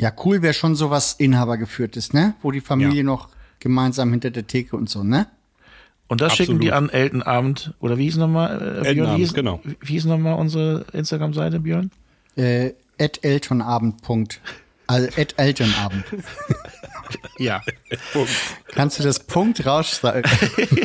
[0.00, 2.34] Ja, cool wäre schon sowas inhabergeführtes, ne?
[2.42, 3.02] Wo die Familie Ja.
[3.02, 5.26] noch gemeinsam hinter der Theke und so, ne?
[6.12, 6.48] Und das Absolut.
[6.48, 8.84] schicken die an Eltenabend, oder wie hieß nochmal, äh, Björn?
[8.84, 9.60] Eltenabend, wie hieß, genau.
[9.80, 11.90] Wie hieß nochmal unsere Instagram-Seite, Björn?
[12.36, 14.02] Äh, at Elternabend.
[14.02, 14.42] Punkt.
[14.86, 16.04] Also at Elternabend.
[17.38, 17.62] Ja.
[18.68, 20.30] Kannst du das Punkt rausschreiben?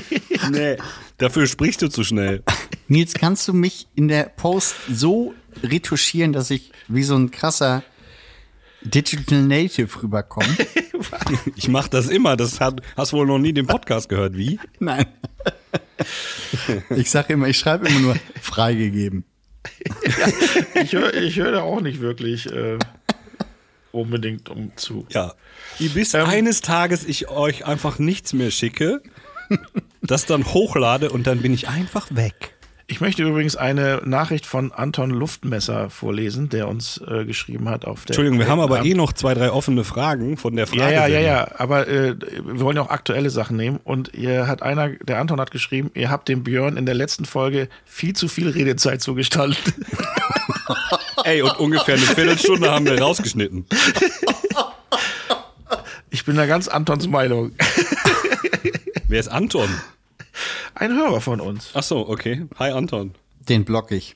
[0.52, 0.78] Nee,
[1.18, 2.44] dafür sprichst du zu schnell.
[2.88, 7.84] Nils, kannst du mich in der Post so retuschieren, dass ich wie so ein krasser
[8.88, 10.48] Digital Native rüberkomme?
[11.56, 12.36] Ich mache das immer.
[12.36, 14.36] Das hat, hast wohl noch nie den Podcast gehört.
[14.36, 14.60] Wie?
[14.80, 15.06] Nein.
[16.90, 19.24] Ich sage immer, ich schreibe immer nur freigegeben.
[20.82, 22.78] Ich höre ich hör da auch nicht wirklich äh,
[23.92, 25.06] unbedingt um zu.
[25.12, 25.34] Ja.
[25.94, 26.26] Bis Ähm.
[26.26, 29.02] eines Tages ich euch einfach nichts mehr schicke,
[30.02, 32.56] das dann hochlade und dann bin ich einfach weg.
[32.90, 38.06] Ich möchte übrigens eine Nachricht von Anton Luftmesser vorlesen, der uns äh, geschrieben hat auf
[38.06, 38.12] der.
[38.12, 40.94] Entschuldigung, wir haben aber eh noch zwei, drei offene Fragen von der Ja, Frage.
[40.94, 41.48] ja, ja, ja.
[41.58, 43.82] Aber äh, wir wollen ja auch aktuelle Sachen nehmen.
[43.84, 47.26] Und ihr hat einer, der Anton hat geschrieben, ihr habt dem Björn in der letzten
[47.26, 49.74] Folge viel zu viel Redezeit zugestaltet.
[51.26, 53.66] Ey, und ungefähr eine Viertelstunde haben wir rausgeschnitten.
[56.10, 57.52] Ich bin da ganz Antons Meinung.
[59.10, 59.68] Wer ist Anton?
[60.76, 61.72] Ein Hörer von uns.
[61.74, 62.46] Ach so, okay.
[62.60, 63.14] Hi Anton.
[63.40, 64.16] Den block ich.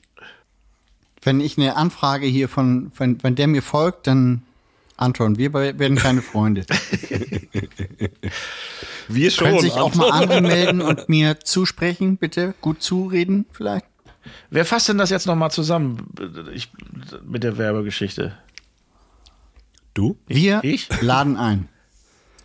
[1.22, 4.42] Wenn ich eine Anfrage hier von, wenn, wenn der mir folgt, dann
[4.96, 6.64] Anton, wir werden keine Freunde.
[9.08, 9.48] Wir schon.
[9.48, 10.00] Können sich auch Anton.
[10.00, 12.54] mal andere melden und mir zusprechen, bitte?
[12.60, 13.84] Gut zureden vielleicht?
[14.50, 16.06] Wer fasst denn das jetzt nochmal zusammen
[16.54, 16.70] ich,
[17.26, 18.38] mit der Werbegeschichte?
[19.94, 20.16] Du?
[20.26, 20.88] Wir Ich?
[21.02, 21.68] laden ein.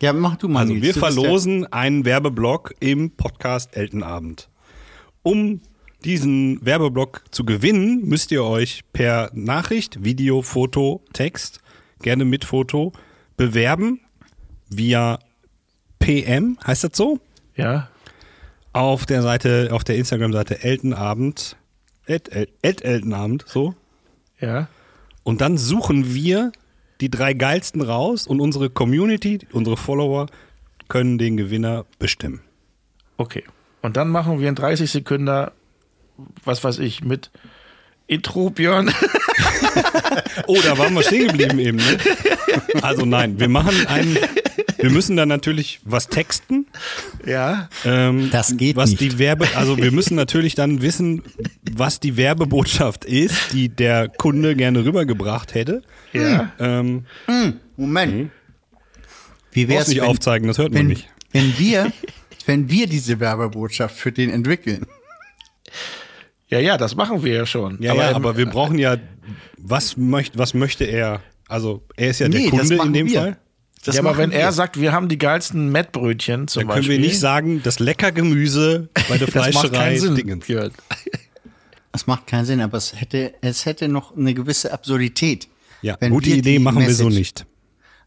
[0.00, 0.60] Ja, mach du mal.
[0.60, 0.84] Also Nils.
[0.84, 4.48] wir verlosen einen Werbeblock im Podcast Eltenabend.
[5.24, 5.60] Um
[6.04, 11.60] diesen Werbeblock zu gewinnen, müsst ihr euch per Nachricht, Video, Foto, Text,
[12.00, 12.92] gerne mit Foto,
[13.36, 14.00] bewerben
[14.68, 15.18] via
[15.98, 17.18] PM, heißt das so?
[17.56, 17.88] Ja.
[18.72, 21.56] Auf der Seite, auf der Instagram-Seite Eltenabend,
[22.06, 23.74] Ed, Ed, Ed Eltenabend, so.
[24.38, 24.68] Ja.
[25.24, 26.52] Und dann suchen wir
[27.00, 30.26] die drei geilsten raus und unsere Community, unsere Follower
[30.88, 32.40] können den Gewinner bestimmen.
[33.16, 33.44] Okay.
[33.82, 35.48] Und dann machen wir in 30 Sekunden,
[36.44, 37.30] was weiß ich, mit
[38.06, 38.92] Intro, Björn.
[40.46, 41.76] Oh, da waren wir stehen geblieben eben.
[41.76, 41.98] Ne?
[42.82, 44.16] Also nein, wir machen einen.
[44.78, 46.66] Wir müssen dann natürlich was texten.
[47.26, 47.68] ja.
[47.84, 49.00] Ähm, Das geht was nicht.
[49.00, 51.22] die Werbe, also wir müssen natürlich dann wissen,
[51.72, 55.82] was die Werbebotschaft ist, die der Kunde gerne rübergebracht hätte.
[56.12, 56.52] Ja.
[56.58, 57.04] Ähm,
[57.76, 58.30] Moment.
[59.52, 61.08] Wie brauchst wär's, nicht wenn, aufzeigen, das hört man wenn, nicht.
[61.32, 61.92] wenn wir,
[62.46, 64.86] wenn wir diese Werbebotschaft für den entwickeln?
[66.48, 67.76] Ja, ja, das machen wir ja schon.
[67.82, 68.96] Ja, aber, ja, aber wir brauchen ja,
[69.58, 71.20] was möchte, was möchte er?
[71.48, 73.20] Also er ist ja der Nee, das Kunde in machen dem wir.
[73.20, 73.36] Fall.
[73.84, 74.52] Das ja, aber wenn er wir.
[74.52, 76.96] sagt, wir haben die geilsten Mettbrötchen zum Dann können Beispiel.
[77.00, 80.14] wir nicht sagen, das lecker Gemüse bei der das macht Fleischerei keinen Sinn.
[80.16, 80.46] Dingens.
[81.92, 85.48] Das macht keinen Sinn, aber es hätte, es hätte noch eine gewisse Absurdität.
[85.82, 87.46] Ja, wenn gute Idee die machen wir so Message- nicht.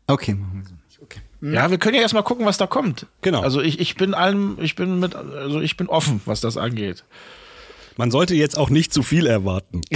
[0.07, 0.99] Okay, machen wir so nicht.
[1.01, 1.21] Okay.
[1.55, 3.07] Ja, wir können ja erstmal gucken, was da kommt.
[3.21, 3.41] Genau.
[3.41, 7.03] Also ich, ich bin allem, ich bin mit, also ich bin offen, was das angeht.
[7.97, 9.81] Man sollte jetzt auch nicht zu viel erwarten.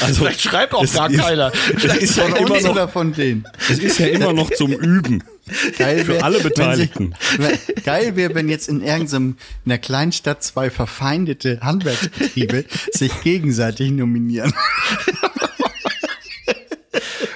[0.00, 1.52] Also, Vielleicht schreibt auch gar ist- keiner.
[1.52, 3.44] Es Vielleicht ist, ja Von immer noch, von denen?
[3.70, 5.22] es ist ja immer noch zum Üben.
[5.78, 7.14] Geil Für wär, alle wenn Beteiligten.
[7.38, 14.52] Sie, geil wäre, wenn jetzt in irgendeiner Kleinstadt zwei verfeindete Handwerksbetriebe sich gegenseitig nominieren.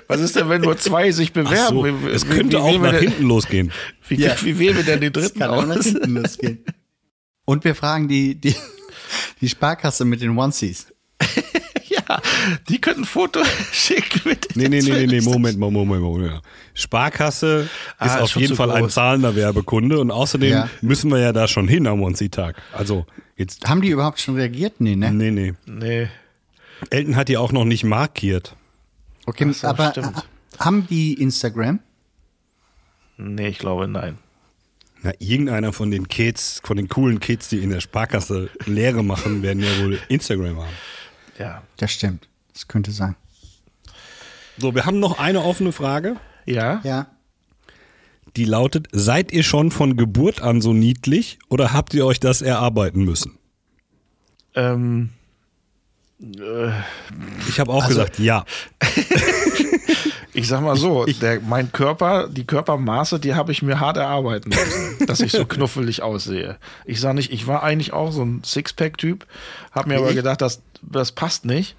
[0.06, 1.76] Was ist denn, wenn nur zwei sich bewerben?
[1.76, 3.72] so, Wie- es wie- könnte wie auch wählen wir nach denn- hinten losgehen.
[4.08, 4.36] Wie, Ja.
[4.42, 5.84] wie wählen wir denn den Das dritten kann auch nach aus?
[5.86, 6.64] hinten losgehen.
[7.46, 8.54] Und wir fragen die, die,
[9.40, 10.86] die Sparkasse mit den Onesies.
[12.68, 13.40] Die können ein Foto
[13.72, 16.42] schicken mit Nee, nee, nee, nee, Moment, Moment, Moment, Moment.
[16.74, 17.68] Sparkasse
[17.98, 20.70] Ah, ist auf jeden Fall ein zahlender Werbekunde und außerdem Ja.
[20.80, 22.60] müssen wir ja da schon hin am Monsi-Tag.
[22.72, 24.80] Also, jetzt, Haben die überhaupt schon reagiert?
[24.80, 25.12] Nee, ne?
[25.12, 25.54] nee, nee.
[25.66, 26.08] Nee.
[26.90, 28.56] Elton hat die auch noch nicht markiert.
[29.26, 30.26] Okay, so, aber stimmt.
[30.58, 31.80] haben die Instagram?
[33.16, 34.18] Nee, ich glaube, nein.
[35.02, 39.42] Na, irgendeiner von den Kids, von den coolen Kids, die in der Sparkasse Lehre machen,
[39.42, 40.72] werden ja wohl Instagram haben.
[41.38, 41.62] Ja.
[41.76, 42.26] Das stimmt.
[42.54, 43.16] Das könnte sein.
[44.56, 46.16] So, wir haben noch eine offene Frage.
[46.46, 46.80] Ja?
[46.84, 47.08] Ja.
[48.36, 52.42] Die lautet, seid ihr schon von Geburt an so niedlich oder habt ihr euch das
[52.42, 53.38] erarbeiten müssen?
[54.54, 55.10] Ähm,
[57.48, 58.44] Ich habe auch gesagt, ja.
[60.32, 64.50] ich sag mal so, der, mein Körper, die Körpermaße, die habe ich mir hart erarbeiten
[64.50, 66.56] müssen, dass ich so knuffelig aussehe.
[66.86, 69.26] Ich sag nicht, ich war eigentlich auch so ein Sixpack-Typ,
[69.72, 71.76] habe mir aber gedacht, das, das passt nicht.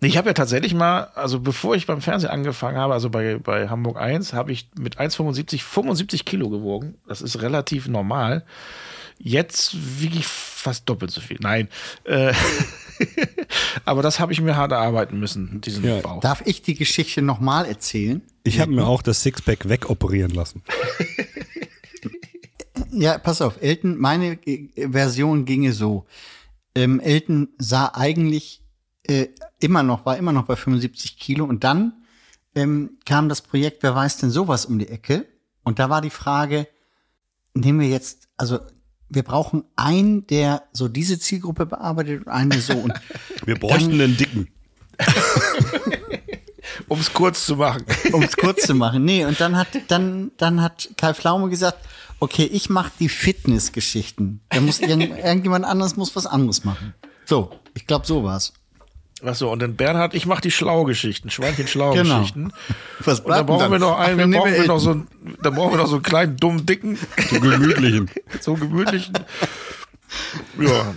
[0.00, 3.68] Ich habe ja tatsächlich mal, also bevor ich beim Fernsehen angefangen habe, also bei, bei
[3.68, 6.96] Hamburg 1, habe ich mit 1,75 75 Kilo gewogen.
[7.08, 8.44] Das ist relativ normal.
[9.18, 11.38] Jetzt wiege ich fast doppelt so viel.
[11.40, 11.68] Nein.
[12.04, 12.34] Äh,
[13.86, 16.00] aber das habe ich mir hart erarbeiten müssen, diesen Ja.
[16.00, 16.20] Bauch.
[16.20, 18.20] Darf ich die Geschichte nochmal erzählen?
[18.44, 20.62] Ich habe mir auch das Sixpack wegoperieren lassen.
[22.92, 24.38] Ja, pass auf, Elton, meine
[24.76, 26.06] Version ginge so.
[26.74, 28.62] Ähm, Elton sah eigentlich
[29.08, 29.28] äh,
[29.60, 32.04] immer noch, war immer noch bei 75 Kilo und dann
[32.54, 35.26] ähm, kam das Projekt Wer weiß denn sowas um die Ecke
[35.62, 36.68] und da war die Frage,
[37.54, 38.60] nehmen wir jetzt, also
[39.08, 42.92] wir brauchen einen, der so diese Zielgruppe bearbeitet und einen, der so und
[43.44, 44.48] Wir bräuchten einen dicken.
[46.88, 47.84] Um es kurz zu machen.
[48.12, 49.04] um es kurz zu machen.
[49.04, 51.78] Nee, und dann hat, dann, dann hat Kai Pflaume gesagt,
[52.20, 54.40] okay, ich mache die Fitnessgeschichten.
[54.50, 56.94] Da muss irgend, irgendjemand anderes muss was anderes machen.
[57.24, 58.52] So, ich glaube, so war's.
[59.22, 62.52] Was so, und dann Bernhard, ich mache die Schlaugeschichten, Schweinchen Schlaugeschichten.
[63.00, 65.08] Was Und dann brauchen wir noch einen, wir Ach, brauchen nehmen wir noch so einen,
[65.42, 66.98] dann brauchen wir noch so einen kleinen, dummen, dicken,
[67.30, 68.10] So gemütlichen.
[68.40, 69.14] so gemütlichen.
[70.60, 70.94] Ja.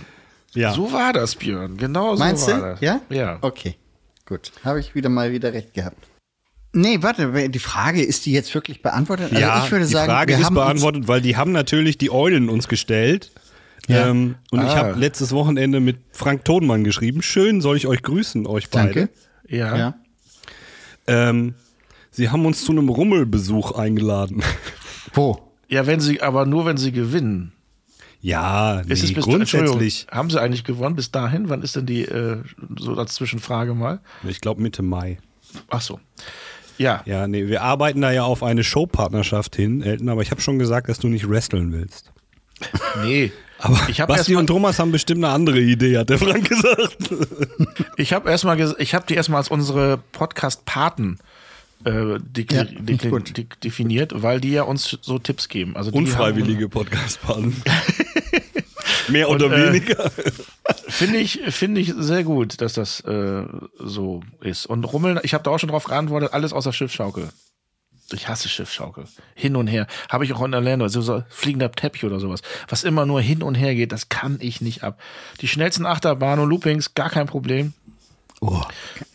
[0.52, 0.74] Ja.
[0.74, 1.76] So war das, Björn.
[1.76, 2.60] Genau so Meinst war du?
[2.60, 2.80] das.
[2.80, 3.00] Ja?
[3.08, 3.38] Ja.
[3.40, 3.76] Okay,
[4.26, 4.52] gut.
[4.64, 6.06] Habe ich wieder mal wieder recht gehabt.
[6.72, 9.30] Nee, warte, die Frage, ist die jetzt wirklich beantwortet?
[9.30, 12.12] Also ja, ich würde die sagen, Frage wir ist beantwortet, weil die haben natürlich die
[12.12, 13.32] Eulen uns gestellt.
[13.90, 14.08] Ja.
[14.08, 14.76] Ähm, und ich Ah.
[14.76, 17.22] habe letztes Wochenende mit Frank Tonmann geschrieben.
[17.22, 18.94] Schön soll ich euch grüßen, euch beide.
[18.94, 19.08] Danke.
[19.48, 19.76] Ja.
[19.76, 19.94] Ja.
[21.06, 21.54] Ähm,
[22.10, 24.42] sie haben uns zu einem Rummelbesuch eingeladen.
[25.14, 25.40] Wo?
[25.68, 27.52] Ja, wenn sie, aber nur wenn sie gewinnen.
[28.20, 30.06] ja, nee, Ist es bis grundsätzlich.
[30.10, 31.48] Haben sie eigentlich gewonnen bis dahin?
[31.48, 32.42] Wann ist denn die, äh,
[32.78, 34.00] so als Zwischenfrage mal?
[34.28, 35.18] Ich glaube Mitte Mai.
[35.68, 35.98] Ach so.
[36.78, 37.02] Ja.
[37.06, 40.58] Ja, nee, wir arbeiten da ja auf eine Showpartnerschaft hin, Elton, aber ich habe schon
[40.58, 42.12] gesagt, dass du nicht wresteln willst.
[43.02, 43.32] Nee.
[43.62, 46.96] Aber ich habe Basti und Thomas haben bestimmt eine andere Idee, hat der Frank gesagt.
[47.96, 51.18] ich habe erstmal ges- ich habe die erstmal als unsere Podcast Paten
[51.84, 52.18] äh,
[52.50, 52.64] Ja,
[53.64, 55.76] definiert, weil die ja uns so Tipps geben.
[55.76, 57.52] Also die Unfreiwillige Podcast-Partner.
[59.08, 60.04] Mehr oder Und, äh, weniger.
[60.04, 60.10] haben-
[60.88, 63.44] Finde ich finde ich sehr gut, dass das äh,
[63.78, 64.66] so ist.
[64.66, 67.28] Und Rummeln, ich habe da auch schon drauf geantwortet, alles außer Schiffschaukel.
[68.12, 69.04] Ich hasse Schiffschaukel.
[69.34, 69.86] Hin und her.
[70.08, 70.88] Habe ich auch in Orlando.
[70.88, 72.40] So, so fliegender Teppich oder sowas.
[72.68, 74.98] Was immer nur hin und her geht, das kann ich nicht ab.
[75.40, 77.72] Die schnellsten Achterbahnen und Loopings, gar kein Problem.
[78.40, 78.62] Oh,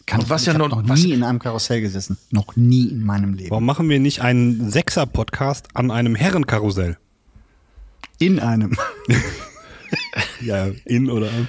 [0.06, 2.18] kann Und was ich ja nun- noch was- nie in einem Karussell gesessen.
[2.32, 3.50] Noch nie in meinem Leben.
[3.50, 6.98] Warum machen wir nicht einen Sechser-Podcast an einem Herrenkarussell?
[8.20, 8.78] In einem.
[10.42, 11.48] Ja, in oder an.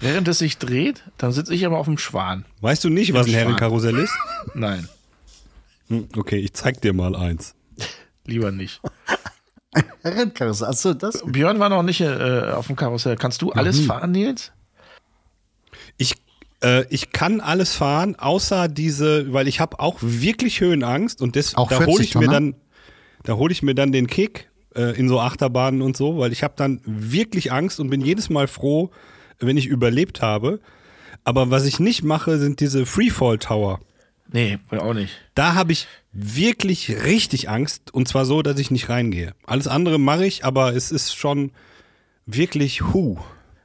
[0.00, 2.44] Während es sich dreht, dann sitze ich aber auf dem Schwan.
[2.60, 3.40] Weißt du nicht, was ein Schwan.
[3.40, 4.12] Herrenkarussell ist?
[4.54, 4.88] Nein,
[6.16, 7.54] Okay, ich zeig dir mal eins.
[8.26, 8.80] lieber nicht.
[10.04, 10.68] Rennkarussell.
[10.68, 11.22] Achso, das.
[11.26, 13.16] Björn war noch nicht äh, auf dem Karussell.
[13.16, 14.52] Kannst du alles fahren, Nils?
[15.96, 16.14] Ich,
[16.62, 21.54] äh, ich kann alles fahren, außer diese, weil ich habe auch wirklich Höhenangst und das,
[21.54, 22.54] Auch da hole 40 ich mir dann,
[23.24, 26.42] da hole ich mir dann den Kick äh, in so Achterbahnen und so, weil ich
[26.42, 28.90] habe dann wirklich Angst und bin jedes Mal froh,
[29.38, 30.60] wenn ich überlebt habe.
[31.24, 33.80] Aber was ich nicht mache, sind diese Freefall Tower.
[34.30, 35.12] Nee, auch nicht.
[35.34, 39.34] Da habe ich wirklich richtig Angst und zwar so, dass ich nicht reingehe.
[39.46, 41.52] Alles andere mache ich, aber es ist schon
[42.26, 43.18] wirklich hu.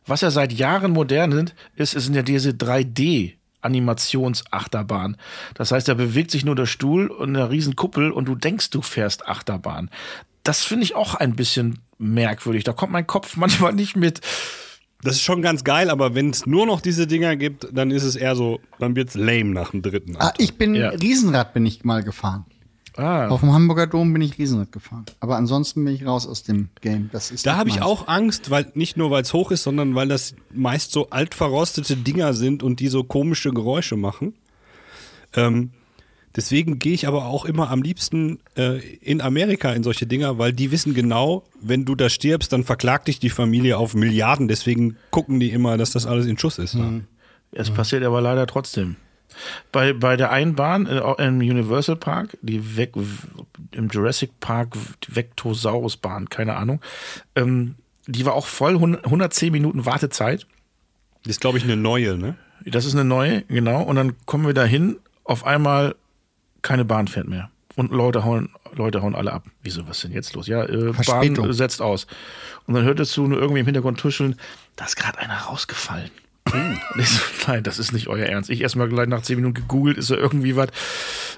[0.05, 3.33] Was ja seit Jahren modern sind, ist, es sind ja diese 3D.
[3.63, 5.17] Animationsachterbahn.
[5.53, 8.69] Das heißt, da bewegt sich nur der Stuhl und eine riesen Kuppel und du denkst,
[8.69, 9.89] du fährst Achterbahn.
[10.43, 12.65] Das finde ich auch ein bisschen merkwürdig.
[12.65, 14.21] Da kommt mein Kopf manchmal nicht mit.
[15.03, 18.03] Das ist schon ganz geil, aber wenn es nur noch diese Dinger gibt, dann ist
[18.03, 20.15] es eher so, dann wird's lame nach dem dritten.
[20.17, 20.89] Ah, ich bin Ja.
[20.89, 22.45] Riesenrad bin ich mal gefahren.
[22.95, 25.05] Ah, Auf dem Hamburger Dom bin ich Riesenrad gefahren.
[25.19, 27.09] Aber ansonsten bin ich raus aus dem Game.
[27.11, 27.85] Das ist Da nicht habe ich meins.
[27.87, 31.95] auch Angst, weil nicht nur weil es hoch ist, sondern weil das meist so altverrostete
[31.97, 34.35] Dinger sind und die so komische Geräusche machen.
[35.35, 35.71] Ähm,
[36.35, 40.53] deswegen gehe ich aber auch immer am liebsten äh, in Amerika in solche Dinger, weil
[40.53, 44.47] die wissen genau, wenn du da stirbst, dann verklagt dich die Familie auf Milliarden.
[44.47, 46.75] Deswegen gucken die immer, dass das alles in Schuss ist.
[46.75, 47.01] da.
[47.51, 48.95] es passiert aber leider trotzdem.
[49.71, 52.89] Bei, bei der einen Bahn äh, im Universal Park, die Ve
[53.71, 54.77] im Jurassic Park
[55.07, 56.81] Vectosaurus Bahn, keine Ahnung,
[57.35, 57.75] ähm,
[58.05, 60.45] die war auch voll, 100 110 Minuten Wartezeit.
[61.23, 62.35] Das ist, glaube ich, eine neue, ne?
[62.65, 63.81] Das ist eine neue, genau.
[63.81, 65.95] Und dann kommen wir dahin, auf einmal
[66.63, 67.51] keine Bahn fährt mehr.
[67.75, 69.45] Und Leute hauen, Leute hauen alle ab.
[69.61, 70.47] Wieso, was ist denn jetzt los?
[70.47, 70.93] Ja, äh.
[71.05, 72.07] Bahn setzt aus.
[72.65, 74.35] Und dann hörtest du nur irgendwie im Hintergrund tuscheln,
[74.75, 76.09] da ist gerade einer rausgefallen.
[76.99, 78.49] Ich so, nein, das ist nicht euer Ernst.
[78.49, 80.69] Ich erstmal gleich nach zehn Minuten gegoogelt, ist da irgendwie was.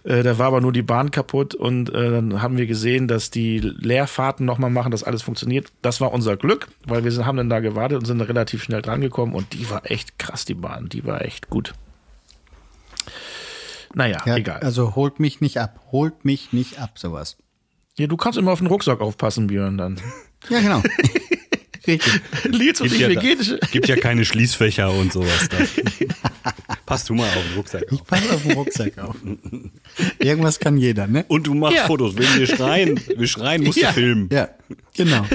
[0.04, 3.32] Äh, da war aber nur die Bahn kaputt und äh, dann haben wir gesehen, dass
[3.32, 5.72] die Leerfahrten nochmal machen, dass alles funktioniert.
[5.82, 8.82] Das war unser Glück, weil wir sind, haben dann da gewartet und sind relativ schnell
[8.82, 10.90] drangekommen und die war echt krass, die Bahn.
[10.90, 11.74] Die war echt gut.
[13.96, 14.60] Naja, Ja, egal.
[14.62, 15.80] Also holt mich nicht ab.
[15.92, 17.38] Holt mich nicht ab, sowas.
[17.98, 20.00] ja, du kannst immer auf den Rucksack aufpassen, Björn, dann.
[20.50, 20.84] Ja, genau.
[21.88, 22.20] Richtig.
[22.46, 23.60] Lieds und Gibt ich, ja, wir gehen.
[23.72, 25.58] gibt ja keine Schließfächer und sowas da.
[26.88, 27.92] Passt du mal auf den Rucksack auf.
[27.92, 29.16] Ich passe auf den Rucksack auf.
[30.20, 31.26] Irgendwas kann jeder, ne?
[31.28, 31.86] Und du machst Ja.
[31.86, 32.16] Fotos.
[32.18, 33.90] Wenn wir schreien, wir schreien, musst Ja.
[33.90, 34.30] du filmen.
[34.32, 34.50] Ja,
[34.96, 35.26] genau.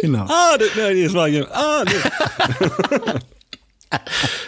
[0.00, 0.26] Genau.
[0.28, 1.48] Ah, das, nein, das war hier.
[1.52, 3.10] Ah, nee.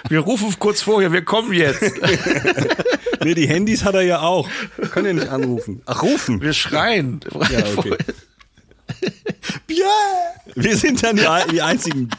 [0.09, 1.82] Wir rufen kurz vorher, wir kommen jetzt.
[3.24, 4.49] nee, die Handys hat er ja auch.
[4.93, 5.82] Kann ja nicht anrufen.
[5.86, 6.41] Ach, rufen.
[6.41, 7.20] Wir schreien.
[7.51, 7.97] Ja, okay.
[10.55, 12.11] Wir sind dann die, die einzigen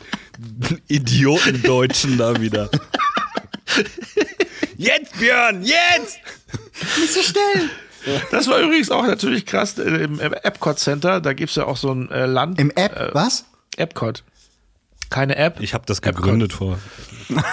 [0.88, 2.70] Idioten-Deutschen da wieder.
[4.78, 6.20] Jetzt, Björn, jetzt!
[7.00, 7.70] Nicht so schnell.
[8.32, 11.20] Das war übrigens auch natürlich krass äh, im im Epcot Center.
[11.20, 12.60] Da gibt's ja auch so ein äh, Land.
[12.60, 13.46] Im App, was?
[13.76, 14.24] Epcot.
[15.10, 15.60] Keine App.
[15.60, 16.80] Ich habe das gegründet vor.
[17.30, 17.44] Da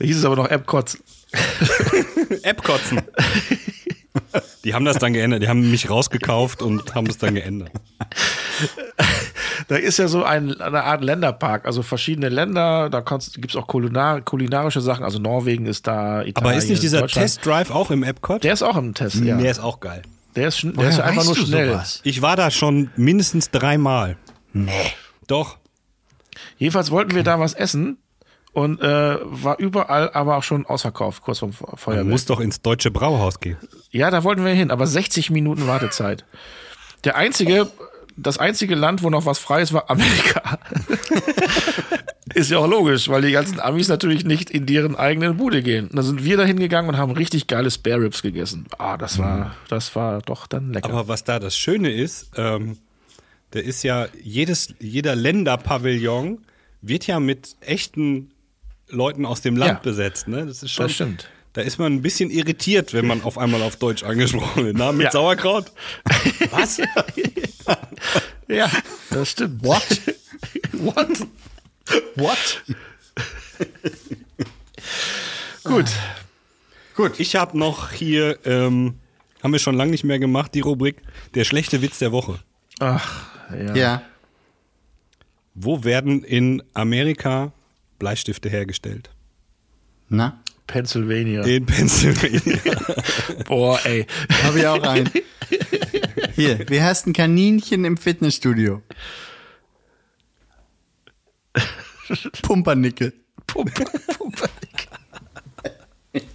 [0.04, 0.98] hieß es aber noch Epcot.
[2.42, 3.02] App-Kotzen.
[4.64, 5.42] Die haben das dann geändert.
[5.42, 7.70] Die haben mich rausgekauft und haben es dann geändert.
[9.68, 13.66] da ist ja so ein, eine Art Länderpark, also verschiedene Länder, da gibt es auch
[13.66, 17.06] kulinar, kulinarische Sachen, also Norwegen ist da, Italien, Aber ist nicht dieser.
[17.06, 18.42] Test Drive auch im Epcot?
[18.44, 19.36] Der ist auch im Test, ja.
[19.36, 20.02] Der ist auch geil.
[20.36, 21.70] Der ist, der ist ja einfach nur schnell.
[21.70, 22.00] sowas?
[22.04, 24.16] Ich war da schon mindestens dreimal.
[24.52, 24.92] Nee.
[25.26, 25.58] Doch.
[26.56, 27.98] Jedenfalls wollten wir da was essen
[28.52, 32.62] und äh, war überall aber auch schon ausverkauft, kurz vorm Fe- Man muss doch ins
[32.62, 33.56] deutsche Brauhaus gehen.
[33.90, 36.24] Ja, da wollten wir hin, aber 60 Minuten Wartezeit.
[37.04, 37.68] Der einzige,
[38.16, 40.58] das einzige Land, wo noch was frei ist, war Amerika.
[42.34, 45.88] ist ja auch logisch, weil die ganzen Amis natürlich nicht in deren eigenen Bude gehen.
[45.88, 48.66] Und da sind wir da hingegangen und haben richtig geile Spare Ribs gegessen.
[48.78, 50.88] Ah, das war, das war doch dann lecker.
[50.90, 52.78] Aber was da das Schöne ist, ähm,
[53.50, 56.44] da ist ja jedes, jeder Länderpavillon
[56.82, 58.30] wird ja mit echten
[58.88, 59.78] Leuten aus dem Land Ja.
[59.82, 60.28] besetzt.
[60.28, 60.46] Ne?
[60.46, 60.84] Das ist schon.
[60.86, 61.28] Das stimmt.
[61.54, 64.76] Da ist man ein bisschen irritiert, wenn man auf einmal auf Deutsch angesprochen wird.
[64.76, 65.10] Na, mit Ja.
[65.10, 65.72] Sauerkraut?
[66.50, 66.78] Was?
[68.48, 68.70] ja,
[69.10, 69.64] das stimmt.
[69.64, 70.00] What?
[70.72, 71.26] What?
[72.16, 72.62] What?
[75.64, 75.86] Gut.
[76.94, 77.18] Gut.
[77.20, 78.94] Ich habe noch hier, ähm,
[79.42, 81.02] haben wir schon lange nicht mehr gemacht, die Rubrik
[81.34, 82.40] Der schlechte Witz der Woche.
[82.80, 83.74] Ach, ja.
[83.74, 84.02] Ja.
[85.54, 87.52] Wo werden in Amerika
[87.98, 89.10] Bleistifte hergestellt?
[90.08, 90.40] Na?
[90.66, 91.42] Pennsylvania.
[91.42, 92.58] In Pennsylvania.
[93.46, 94.06] Boah, ey.
[94.44, 95.10] Habe ich auch einen.
[96.34, 98.82] Hier, wie heißt ein Kaninchen im Fitnessstudio?
[102.42, 103.12] Pumpernickel.
[103.46, 103.84] Pumpe,
[104.16, 104.48] Pumpe.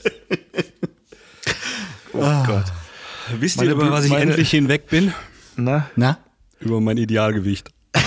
[2.20, 2.64] oh Gott.
[3.38, 5.12] Wisst Meine ihr, über was ich meine- endlich hinweg bin?
[5.56, 5.88] Na?
[5.96, 6.18] Na?
[6.60, 7.70] Über mein Idealgewicht.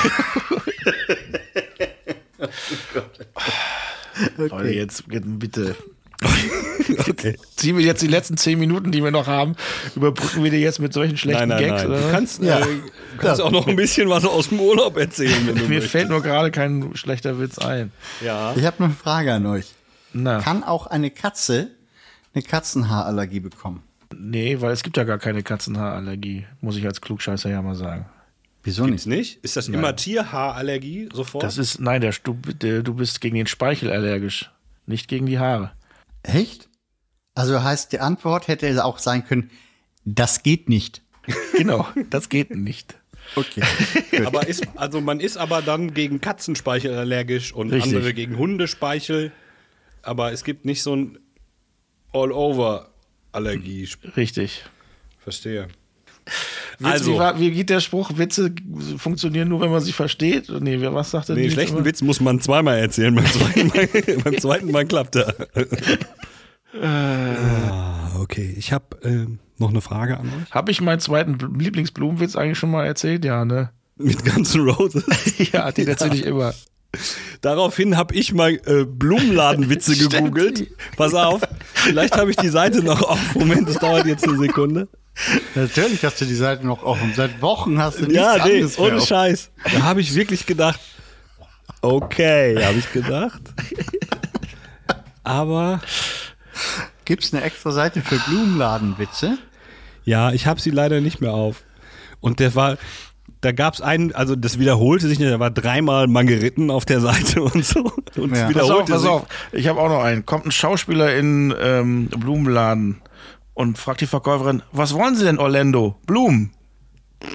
[4.38, 5.76] Leute, jetzt bitte.
[7.08, 7.38] Okay.
[7.56, 9.56] Ziehen wir jetzt die letzten zehn Minuten, die wir noch haben,
[9.96, 11.84] überbrücken wir die jetzt mit solchen schlechten Nein, nein, Gags?
[11.84, 11.92] nein.
[11.92, 12.02] Oder?
[12.02, 12.60] Du kannst, Ja.
[12.60, 15.70] äh, du kannst auch noch ein bisschen was aus dem Urlaub erzählen, wenn du Mir
[15.70, 15.92] möchtest.
[15.92, 17.92] fällt nur gerade kein schlechter Witz ein.
[18.22, 18.54] Ja.
[18.56, 19.74] Ich habe eine Frage an euch.
[20.14, 21.72] Na, Kann auch eine Katze
[22.34, 23.82] eine Katzenhaarallergie bekommen?
[24.20, 28.06] Nee, weil es gibt ja gar keine Katzenhaarallergie, muss ich als Klugscheißer ja mal sagen.
[28.64, 29.18] Wieso Gibt's nicht?
[29.18, 29.44] nicht?
[29.44, 31.44] Ist das immer Tierhaarallergie sofort?
[31.44, 34.52] Das ist, nein, der, du, der, du bist gegen den Speichel allergisch,
[34.86, 35.74] nicht gegen die Haare.
[36.24, 36.70] Echt?
[37.36, 39.52] Also heißt, die Antwort hätte auch sein können,
[40.06, 41.02] das geht nicht.
[41.56, 42.96] Genau, das geht nicht.
[43.36, 43.62] Okay.
[44.26, 47.96] aber ist, also man ist aber dann gegen Katzenspeichel allergisch und Richtig.
[47.96, 49.32] andere gegen Hundespeichel.
[50.02, 51.20] Aber es gibt nicht so ein
[53.34, 53.90] All-Over-Allergie.
[54.16, 54.64] Richtig.
[55.20, 55.68] Verstehe.
[56.80, 58.18] Witz, Also- wie, war, wie geht der Spruch?
[58.18, 58.54] Witze
[58.98, 60.50] funktionieren nur, wenn man sie versteht?
[60.50, 61.86] Nee, wer was sagt denn Nee, schlechten immer?
[61.86, 63.14] Witz muss man zweimal erzählen.
[63.14, 63.88] Beim zweiten Mal,
[64.24, 65.36] beim zweiten Mal klappt er.
[66.82, 70.52] ah, okay, ich habe ähm, noch eine Frage an euch.
[70.52, 73.24] Habe ich meinen zweiten Bl- Lieblingsblumenwitz eigentlich schon mal erzählt?
[73.26, 73.70] Ja, ne?
[73.98, 75.04] Mit Guns N' Roses.
[75.52, 76.54] ja, den erzähle ich immer.
[77.42, 80.68] Daraufhin habe ich mal äh, Blumenladenwitze gegoogelt.
[80.96, 81.42] Pass auf,
[81.74, 83.36] vielleicht habe ich die Seite noch auf.
[83.36, 84.88] Moment, das dauert jetzt eine Sekunde.
[85.56, 87.14] Natürlich hast du die Seite noch offen.
[87.16, 89.00] Seit Wochen hast du nichts Ja, nee, ohne.
[89.02, 89.52] Scheiß.
[89.72, 90.80] Da habe ich wirklich gedacht,
[91.82, 93.42] okay, habe ich gedacht.
[95.24, 95.82] Aber
[97.06, 99.38] Gibt's eine extra Seite für Blumenladenwitze?
[100.06, 101.64] ja, ich habe sie leider nicht mehr auf.
[102.20, 102.78] Und der war,
[103.44, 106.86] da gab es einen, also das wiederholte sich nicht, der war dreimal mal geritten auf
[106.86, 107.92] der Seite und so.
[108.16, 108.44] Und Ja.
[108.44, 109.26] Pass auf, wiederholte pass auf.
[109.52, 110.26] Ich habe auch noch einen.
[110.26, 113.02] Kommt ein Schauspieler in ähm, Blumenladen
[113.54, 115.96] und fragt die Verkäuferin, was wollen Sie denn, Orlando?
[116.06, 116.52] Blumen.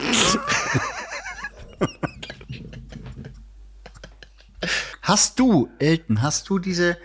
[5.02, 6.98] Hast du, Elton, hast du diese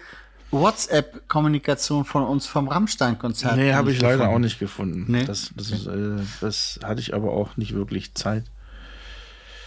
[0.51, 3.55] WhatsApp-Kommunikation von uns vom Rammstein-Konzert?
[3.55, 4.35] Nee, habe ich leider gefunden?
[4.35, 5.05] auch nicht gefunden.
[5.07, 5.23] Nee?
[5.23, 8.43] Das, das, ist, äh, das hatte ich aber auch nicht wirklich Zeit.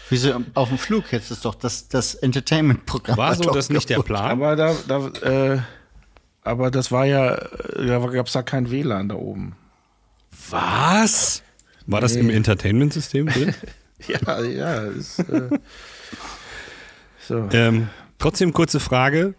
[0.08, 3.16] Wieso, auf dem Flug hättest du es doch das, das Entertainment-Programm.
[3.16, 4.00] War so das nicht der.
[4.02, 4.30] Plan?
[4.30, 5.08] Aber da, da
[5.54, 5.60] äh,
[6.42, 9.56] aber das war ja, äh, da gab es da kein WLAN da oben.
[10.50, 11.42] Was?
[11.86, 13.54] War das im Entertainment-System drin?
[14.08, 15.48] Ja, ja, ist, äh,
[17.26, 17.48] so.
[17.50, 17.88] ähm,
[18.18, 19.34] trotzdem kurze Frage.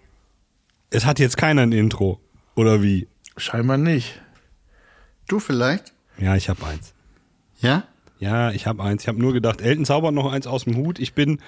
[0.90, 2.20] Es hat jetzt keiner ein Intro.
[2.56, 3.08] Oder wie?
[3.38, 4.20] Scheinbar nicht.
[5.28, 5.94] Du vielleicht?
[6.18, 6.96] Ja, ich habe eins.
[7.62, 7.84] Ja?
[8.20, 9.04] Ja, ich habe eins.
[9.04, 11.00] Ich habe nur gedacht, Elton zaubert noch eins aus dem Hut.
[11.00, 11.40] Ich bin,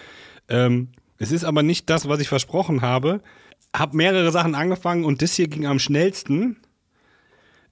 [0.47, 3.21] ähm, es ist aber nicht das, was ich versprochen habe.
[3.75, 6.57] Hab mehrere Sachen angefangen und das hier ging am schnellsten.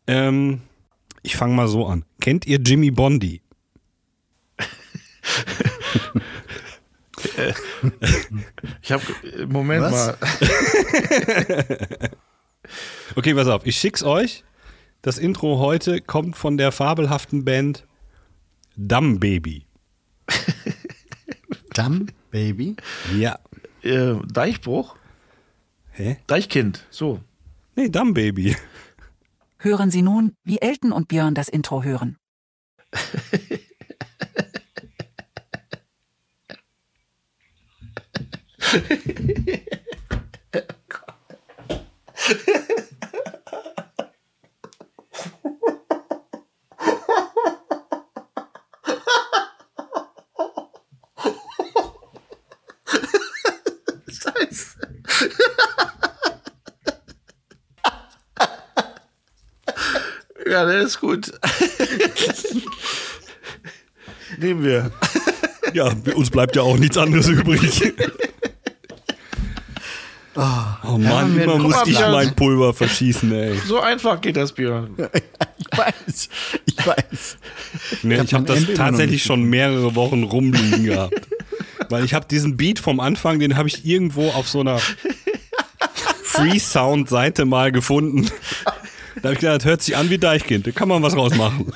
[0.08, 0.62] Ähm,
[1.24, 2.06] ich fange mal so an.
[2.22, 3.42] Kennt ihr Jimmy Bondi?
[8.82, 9.04] Ich habe,
[9.48, 9.92] Moment Was?
[9.92, 10.18] mal.
[13.16, 13.66] Okay, pass auf.
[13.66, 14.44] Ich schick's euch.
[15.02, 17.87] das Intro heute kommt von der fabelhaften Band
[18.80, 19.66] Dumb Baby.
[21.74, 22.76] Dumb Baby.
[23.18, 23.40] Ja.
[23.82, 24.96] Äh, Deichbruch?
[25.92, 26.18] Hä?
[26.28, 26.86] Deichkind.
[26.92, 27.20] So.
[27.76, 28.56] Nee, Dumb Baby.
[29.58, 32.18] Hören Sie nun, wie Elton und Björn das Intro hören.
[60.50, 61.32] ja, der ist gut.
[64.38, 64.92] Nehmen wir.
[65.74, 67.94] Ja, uns bleibt ja auch nichts anderes übrig.
[70.36, 73.58] Oh Mann, wir- immer muss ich mein Pulver verschießen, ey.
[73.66, 74.96] So einfach geht das, Björn.
[75.60, 76.30] Ich weiß.
[76.66, 77.38] Ich weiß.
[78.04, 81.20] Nee, hab ich habe mein das Ende tatsächlich schon mehrere Wochen rumliegen gehabt.
[81.90, 84.80] Weil ich habe diesen Beat vom Anfang, den habe ich irgendwo auf so einer
[86.24, 88.30] Free-Sound-Seite mal gefunden.
[89.22, 91.72] Da habe ich gedacht, das hört sich an wie Deichkind, da kann man was rausmachen.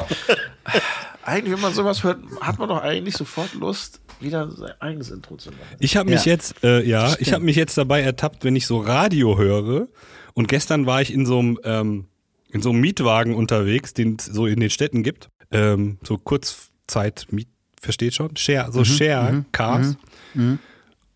[1.23, 5.35] Eigentlich, wenn man sowas hört, hat man doch eigentlich sofort Lust, wieder sein eigenes Intro
[5.37, 5.61] zu machen.
[5.79, 6.31] Ich habe mich Ja.
[6.33, 9.87] jetzt, äh, ja, ich habe mich jetzt dabei ertappt, wenn ich so Radio höre.
[10.33, 12.05] Und gestern war ich in so einem, ähm,
[12.51, 15.29] in so einem Mietwagen unterwegs, den es so in den Städten gibt.
[15.51, 17.47] Ähm, so Kurzzeit Miet,
[17.81, 18.35] versteht schon?
[18.37, 19.95] Share, so Share Cars.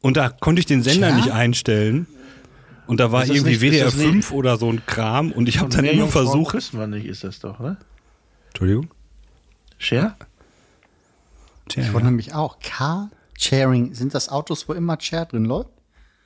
[0.01, 1.19] Und da konnte ich den Sender Share?
[1.19, 2.07] nicht einstellen.
[2.87, 5.31] Und da war Ist das irgendwie nicht- WDR das nicht- 5 oder so ein Kram.
[5.31, 6.51] Und ich habe dann immer versucht.
[6.51, 7.77] küssen wir nicht, ist das doch, ne?
[8.49, 8.89] Entschuldigung.
[9.77, 10.15] Share?
[11.75, 12.59] Ich wundere mich auch.
[12.59, 13.93] Car-Sharing.
[13.95, 15.69] Sind das Autos, wo immer Share drin läuft?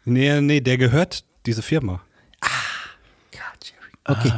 [0.06, 2.02] Nee, nee, der gehört diese Firma.
[3.32, 3.96] Car-Sharing.
[4.06, 4.32] Okay.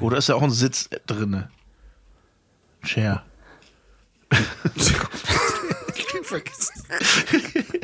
[0.00, 1.50] Oder ist da auch ein Sitz drinne?
[2.82, 3.22] Share.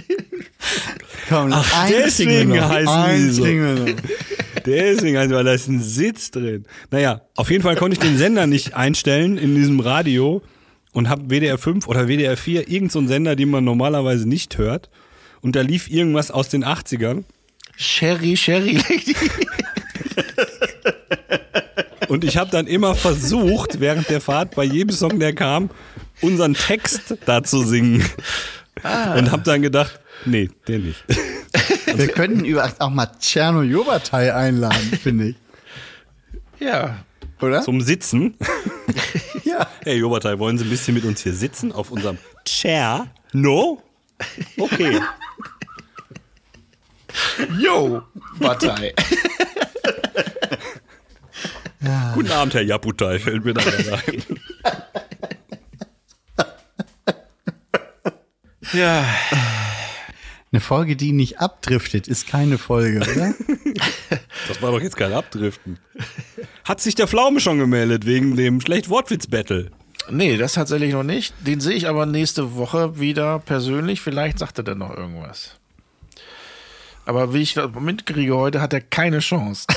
[1.28, 3.44] Komm, Ach, ein deswegen die so.
[4.66, 6.64] Deswegen, also, weil da ist ein Sitz drin.
[6.90, 10.42] Naja, auf jeden Fall konnte ich den Sender nicht einstellen in diesem Radio
[10.92, 14.58] und habe WDR 5 oder WDR 4, irgend so einen Sender, den man normalerweise nicht
[14.58, 14.90] hört.
[15.40, 17.24] Und da lief irgendwas aus den 80ern.
[17.76, 19.14] Sherry, Sherry Lady.
[22.08, 25.70] Und ich habe dann immer versucht, während der Fahrt, bei jedem Song, der kam,
[26.20, 28.04] unseren Text da zu singen.
[28.82, 31.04] Und habe dann gedacht, nee, den nicht.
[31.94, 35.36] Wir könnten übrigens auch mal Tscherno Jobatai einladen, finde ich.
[36.58, 37.04] Ja.
[37.40, 37.62] Oder?
[37.62, 38.36] Zum Sitzen.
[39.44, 39.66] ja.
[39.82, 43.06] Hey, Jobatai, wollen Sie ein bisschen mit uns hier sitzen auf unserem Chair?
[43.32, 43.82] No?
[44.58, 45.00] Okay.
[47.58, 48.02] Yo,
[48.38, 48.94] Partei.
[52.14, 54.22] Guten Abend, Herr Japutai, fällt mir da ein.
[58.72, 59.04] Ja.
[60.52, 63.34] Eine Folge, die nicht abdriftet, ist keine Folge, oder?
[64.48, 65.78] Das war doch jetzt kein Abdriften.
[66.64, 69.70] Hat sich der Pflaume schon gemeldet wegen dem Schlecht-Wortwitz-Battle?
[70.10, 71.34] Nee, das tatsächlich noch nicht.
[71.46, 74.00] Den sehe ich aber nächste Woche wieder persönlich.
[74.00, 75.56] Vielleicht sagt er dann noch irgendwas.
[77.06, 79.66] Aber wie ich das mitkriege heute, hat er keine Chance.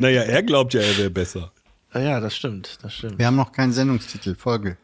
[0.00, 1.52] Naja, er glaubt ja, er wäre besser.
[1.92, 3.18] Ja, das stimmt, das stimmt.
[3.18, 4.78] Wir haben noch keinen Sendungstitel, Folge.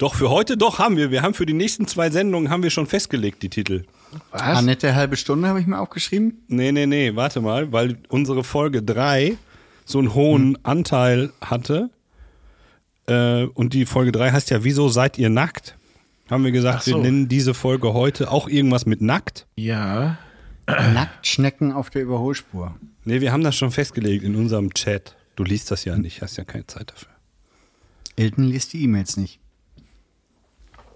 [0.00, 1.10] Doch, für heute doch haben wir.
[1.10, 3.84] Wir haben für die nächsten zwei Sendungen haben wir schon festgelegt, die Titel.
[4.30, 4.40] Was?
[4.40, 6.42] Annette halbe Stunde habe ich mir aufgeschrieben.
[6.48, 9.36] Nee, nee, nee, warte mal, weil unsere Folge 3
[9.84, 11.90] so einen hohen Anteil hatte.
[13.08, 15.76] Äh, und die Folge 3 heißt ja, wieso seid ihr nackt?
[16.30, 16.92] Haben wir gesagt, so.
[16.92, 19.46] wir nennen diese Folge heute auch irgendwas mit nackt.
[19.56, 20.16] Ja.
[20.66, 22.74] Nacktschnecken auf der Überholspur.
[23.04, 25.14] Nee, wir haben das schon festgelegt in unserem Chat.
[25.36, 27.12] Du liest das ja nicht, hast ja keine Zeit dafür.
[28.16, 29.39] Elton liest die E-Mails nicht.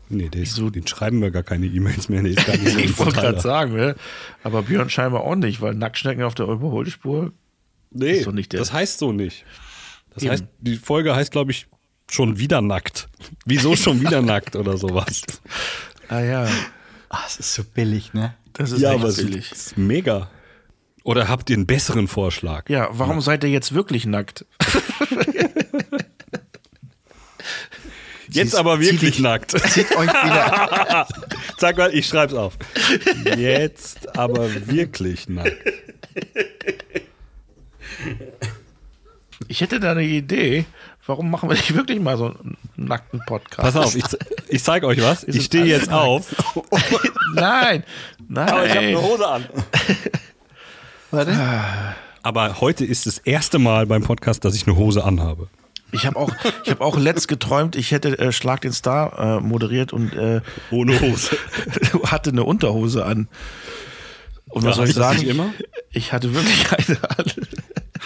[0.09, 2.23] Nee, der ist, den schreiben wir gar keine E-Mails mehr.
[2.23, 3.97] Nee, ist gar nicht so ein Ich wollte gerade sagen, ne?
[4.43, 7.33] aber Björn scheinbar auch nicht, weil Nacktschnecken auf der Überholspur.
[7.91, 9.45] Nee, Ist doch nicht der- das heißt so nicht.
[10.13, 10.33] Das Eben.
[10.33, 11.67] heißt, die Folge heißt, glaube ich,
[12.11, 13.09] schon wieder nackt.
[13.47, 15.23] Wieso schon wieder nackt oder sowas?
[16.09, 16.49] Ah ja,
[17.09, 18.35] Ah, es ist so billig, ne?
[18.55, 19.53] das ist ja, echt aber es billig.
[19.53, 20.29] ist mega.
[21.05, 22.69] Oder habt ihr einen besseren Vorschlag?
[22.69, 24.45] Ja, warum seid ihr jetzt wirklich nackt?
[28.35, 29.53] Jetzt aber wirklich nackt.
[29.53, 31.07] Zieht euch wieder.
[31.59, 32.55] Sag mal, ich schreib's auf.
[33.37, 35.57] Jetzt aber wirklich nackt.
[39.49, 40.66] Ich hätte da eine Idee.
[41.07, 43.61] Warum machen wir nicht wirklich mal so einen nackten Podcast?
[43.61, 44.05] Pass auf, ich,
[44.49, 45.24] ich zeig euch was.
[45.24, 46.03] Ich stehe jetzt nackt?
[46.03, 46.35] auf.
[47.35, 47.85] Nein,
[48.28, 48.97] nein.
[48.97, 49.45] Hose an.
[51.11, 51.37] Warte.
[52.22, 55.49] Aber heute ist das erste Mal beim Podcast, dass ich eine Hose anhabe.
[55.95, 56.33] Ich habe auch,
[56.65, 60.41] ich habe auch letzt geträumt, ich hätte äh, Schlag den Star äh, moderiert und äh,
[60.71, 61.37] Ohne Hose.
[62.05, 63.29] hatte eine Unterhose an.
[64.51, 65.23] Und was Ja, soll ich sagen?
[65.23, 65.55] immer?
[65.91, 67.25] Ich hatte wirklich eine an.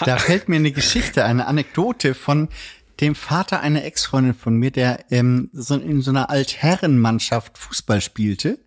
[0.05, 2.49] Da fällt mir eine Geschichte, eine Anekdote von
[3.01, 8.59] dem Vater einer Ex-Freundin von mir, der ähm, so in so einer Altherrenmannschaft Fußball spielte.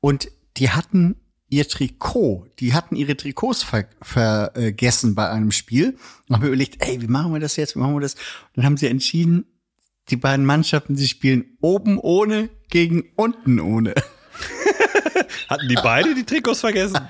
[0.00, 1.16] Und die hatten
[1.52, 7.02] ihr Trikot, die hatten ihre Trikots ver vergessen bei einem Spiel und haben überlegt, ey,
[7.02, 8.14] wie machen wir das jetzt, wie machen wir das?
[8.14, 9.44] Und dann haben sie entschieden,
[10.08, 13.94] die beiden Mannschaften, die spielen oben ohne gegen unten ohne.
[15.48, 17.00] Hatten die beide die Trikots vergessen?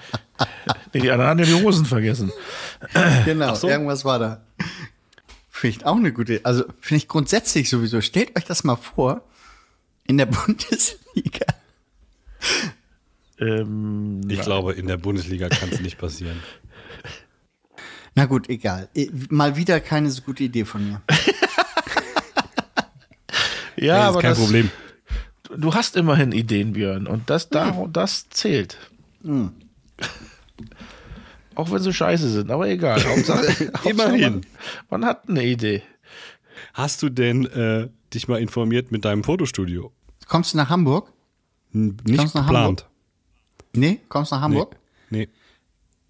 [0.93, 2.33] Nee, die anderen haben die Hosen vergessen.
[3.25, 3.69] Genau, so.
[3.69, 4.45] irgendwas war da.
[5.51, 8.01] Finde ich auch eine gute, also finde ich grundsätzlich sowieso.
[8.01, 9.23] Stellt euch das mal vor,
[10.05, 11.47] in der Bundesliga.
[13.47, 16.39] Ähm, Ich glaube, in der Bundesliga kann es nicht passieren.
[18.15, 18.89] Na gut, egal.
[18.95, 21.03] Eh, Mal wieder keine so gute Idee von mir.
[23.77, 24.71] ja, das aber ist kein das, Problem.
[25.57, 27.07] du hast immerhin Ideen, Björn.
[27.07, 28.77] Und das, da, das zählt.
[31.55, 33.03] Auch wenn sie scheiße sind, aber egal.
[33.05, 34.33] Hauptsache, Hauptsache Immerhin.
[34.33, 34.43] Man,
[35.03, 35.83] man hat eine Idee.
[36.75, 39.93] Hast du denn äh, dich mal informiert mit deinem Fotostudio?
[40.29, 41.13] Kommst du nach Hamburg?
[41.75, 42.89] N- Nicht Kommst du nach geplant.
[43.75, 44.77] Nee, kommst du nach Hamburg?
[45.11, 45.29] Nee.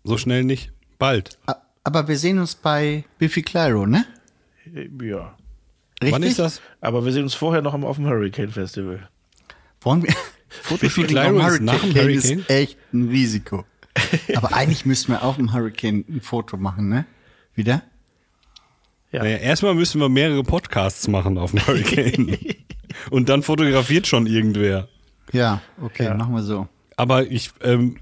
[0.04, 0.72] So schnell nicht.
[0.98, 1.38] Bald.
[1.84, 4.04] Aber wir sehen uns bei Biffy Clyro, ne?
[5.00, 5.36] Ja.
[6.00, 6.12] Richtig?
[6.12, 6.60] Wann ist das?
[6.80, 9.08] Aber wir sehen uns vorher noch auf dem Hurricane Festival.
[9.80, 10.14] Wollen wir?
[10.80, 12.38] Biffy Clyro ist nach dem Hurricane Hurricane?
[12.40, 13.64] ist echt ein Risiko.
[14.34, 17.06] Aber eigentlich müssten wir auf dem Hurricane ein Foto machen, ne?
[17.54, 17.82] Wieder?
[19.12, 19.22] Ja.
[19.22, 22.38] Naja, erstmal müssen wir mehrere Podcasts machen auf dem Hurricane.
[23.10, 24.88] Und dann fotografiert schon irgendwer.
[25.32, 26.68] Ja, okay, machen wir so.
[26.96, 27.96] Aber ich, ähm,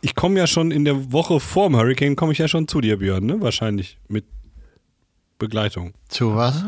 [0.00, 2.80] ich komme ja schon in der Woche vor dem Hurricane, komme ich ja schon zu
[2.80, 3.40] dir, Björn, ne?
[3.40, 3.98] Wahrscheinlich.
[4.08, 4.24] Mit
[5.38, 5.94] Begleitung.
[6.08, 6.64] Zu was?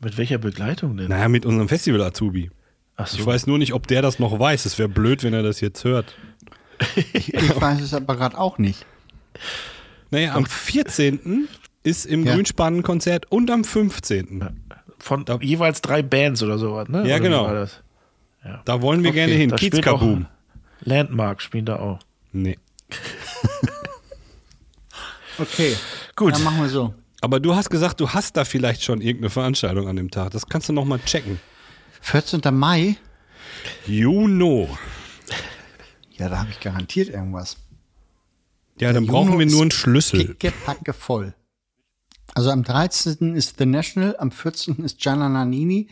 [0.00, 1.08] Mit welcher Begleitung denn?
[1.08, 2.50] Naja, mit unserem Festival-Azubi.
[2.96, 3.18] Ach so.
[3.18, 4.64] Ich weiß nur nicht, ob der das noch weiß.
[4.66, 6.14] Es wäre blöd, wenn er das jetzt hört.
[7.12, 8.86] Ich, weiß es aber gerade auch nicht.
[10.10, 11.48] Naja, am 14.
[11.82, 12.34] ist im Ja.
[12.34, 14.48] Grünspanen-Konzert und am 15.
[14.98, 16.98] Von jeweils drei Bands oder sowas, ne?
[16.98, 17.66] Ja, Oder wie genau.
[18.42, 18.60] Das?
[18.64, 19.50] Da wollen wir Okay, gerne hin.
[19.50, 20.26] da Kiez spielt auch- Kaboom.
[20.80, 21.98] Landmark spielen da auch.
[22.32, 22.58] Nee.
[25.38, 25.76] Okay.
[26.16, 26.34] Gut.
[26.34, 26.94] Dann machen wir so.
[27.20, 30.30] Aber du hast gesagt, du hast da vielleicht schon irgendeine Veranstaltung an dem Tag.
[30.32, 31.38] Das kannst du noch mal checken.
[32.00, 32.40] 14.
[32.52, 32.96] Mai?
[33.86, 34.68] Juno.
[36.16, 37.56] Ja, da habe ich garantiert irgendwas.
[38.80, 40.34] Ja, dann Der brauchen Juno wir nur einen Schlüssel.
[40.34, 41.34] Pickepacke voll.
[42.34, 43.34] Also am 13.
[43.34, 44.84] ist The National, am 14.
[44.84, 45.88] ist Gianna Nannini,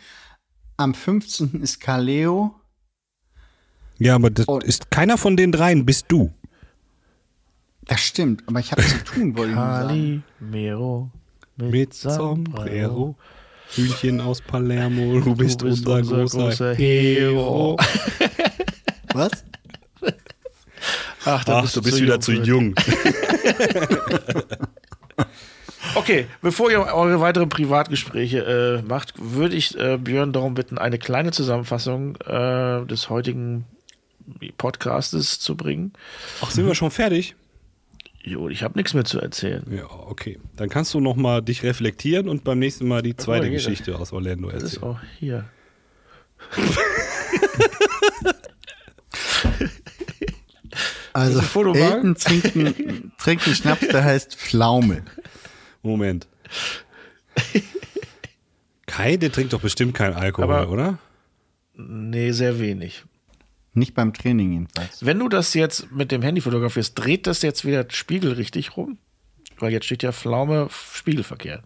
[0.76, 1.62] am 15.
[1.62, 2.54] ist Kaleo.
[3.98, 6.32] Ja, aber das Und- ist keiner von den dreien, bist du.
[7.86, 10.24] Das stimmt, aber ich habe zu tun, wollte ich sagen.
[10.38, 11.10] Calimero
[11.56, 13.16] Mit Sombrero.
[13.74, 17.76] Hühnchen aus Palermo, du bist, unser, großer, Hero.
[19.12, 19.30] Was?
[21.24, 22.74] Ach, Ach, du bist wieder zu jung.
[25.96, 30.98] Okay, bevor ihr eure weiteren Privatgespräche äh, macht, würde ich äh, Björn darum bitten, eine
[30.98, 33.64] kleine Zusammenfassung äh, des heutigen
[34.58, 35.94] Podcastes zu bringen.
[36.42, 37.34] Ach, sind wir schon fertig?
[38.22, 39.64] Jo, ich habe nichts mehr zu erzählen.
[39.70, 40.38] Ja, okay.
[40.56, 43.96] Dann kannst du noch mal dich reflektieren und beim nächsten Mal die zweite hier, Geschichte
[43.96, 44.92] aus Orlando Das ist erzählen.
[44.92, 45.44] auch hier.
[51.12, 51.40] Also,
[51.72, 55.02] einen, trinkt einen Schnaps, der heißt Pflaume.
[55.86, 56.26] Moment.
[58.86, 60.98] Kai, der trinkt doch bestimmt keinen Alkohol, Aber- oder?
[61.74, 63.04] Nee, sehr wenig.
[63.74, 65.04] Nicht beim Training jedenfalls.
[65.04, 68.96] Wenn du das jetzt mit dem Handy fotografierst, dreht das jetzt wieder Spiegel richtig rum?
[69.58, 71.62] Weil jetzt steht ja Pflaume spiegelverkehrt.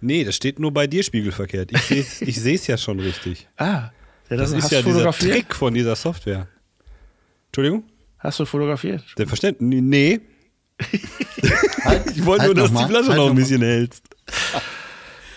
[0.00, 1.72] Nee, das steht nur bei dir spiegelverkehrt.
[1.72, 3.48] Ich sehe ich seh's ja schon richtig.
[3.56, 3.90] Ah,
[4.30, 5.10] ja, Das ist ja dieser?
[5.10, 6.46] Trick von dieser Software.
[7.46, 7.82] Entschuldigung?
[8.18, 9.02] Hast du fotografiert?
[9.16, 9.82] Selbstverständlich.
[9.82, 10.20] Nee.
[12.14, 13.40] Ich wollte halt nur, dass mal, die Flasche halt noch ein mal.
[13.40, 14.02] bisschen hältst.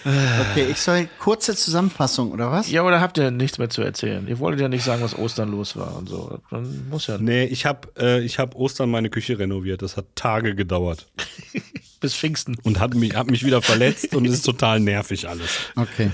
[0.03, 2.71] Okay, ich soll kurze Zusammenfassung, oder was?
[2.71, 4.27] Ja, oder habt ihr nichts mehr zu erzählen?
[4.27, 6.39] Ihr wolltet ja nicht sagen, was Ostern los war und so.
[6.49, 9.83] Dann muss ja Nee, ich habe äh, ich hab Ostern meine Küche renoviert.
[9.83, 11.07] Das hat Tage gedauert.
[11.99, 12.57] bis Pfingsten.
[12.63, 15.59] Und hat mich, hab mich wieder verletzt und ist total nervig alles.
[15.75, 16.09] Okay.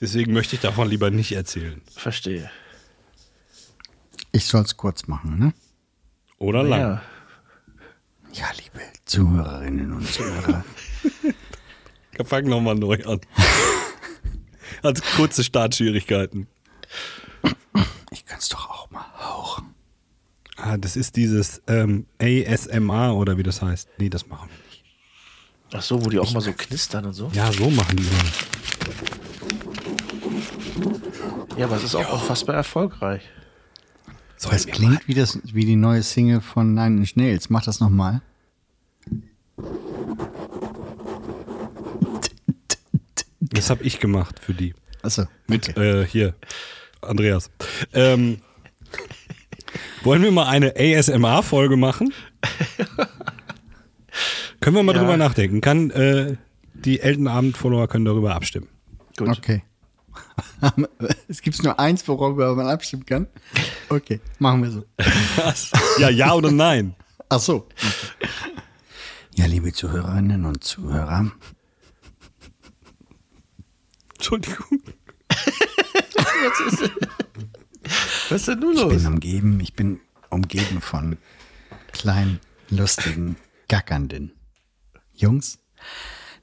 [0.00, 1.82] Deswegen möchte ich davon lieber nicht erzählen.
[1.94, 2.50] Verstehe.
[4.32, 5.54] Ich soll es kurz machen, ne?
[6.38, 6.80] Oder lang.
[6.80, 7.02] Ja.
[8.32, 10.64] Ja, liebe Zuhörerinnen und Zuhörer.
[12.24, 13.20] Fang nochmal neu an.
[14.82, 16.46] Hat kurze Startschwierigkeiten.
[18.10, 19.74] Ich kann's doch auch mal hauchen.
[20.56, 23.88] Ah, das ist dieses ähm, ASMR oder wie das heißt.
[23.98, 24.84] Nee, das machen wir nicht.
[25.74, 27.30] Ach so, wo die auch mal so knistern und so.
[27.34, 28.14] Ja, so machen die das.
[31.58, 33.22] Ja, aber es ist auch unfassbar erfolgreich.
[34.50, 37.48] Das klingt wie, das, wie die neue Single von Nine Inch Nails.
[37.50, 38.22] Mach das nochmal.
[43.40, 44.74] Das habe ich gemacht für die.
[45.02, 45.24] Achso.
[45.46, 46.34] Mit äh, hier,
[47.00, 47.50] Andreas.
[47.92, 48.38] Ähm,
[50.02, 52.12] wollen wir mal eine ASMR-Folge machen?
[54.60, 55.00] Können wir mal Ja.
[55.00, 55.60] drüber nachdenken.
[55.60, 56.36] Kann äh,
[56.74, 58.68] die Eltenabend-Follower können darüber abstimmen.
[59.16, 59.28] Gut.
[59.28, 59.62] Okay.
[61.28, 63.26] es gibt nur eins, worüber man abstimmen kann.
[63.88, 64.84] Okay, machen wir so.
[65.98, 66.94] Ja, ja oder nein?
[67.28, 67.68] Ach so.
[69.34, 71.32] Ja, liebe Zuhörerinnen und Zuhörer,
[74.14, 74.82] Entschuldigung.
[78.28, 78.94] Was ist denn nun ich los?
[78.94, 80.00] bin umgeben, ich bin
[80.30, 81.18] umgeben von
[81.92, 82.40] kleinen,
[82.70, 83.36] lustigen,
[83.68, 84.32] gackernden
[85.12, 85.58] Jungs.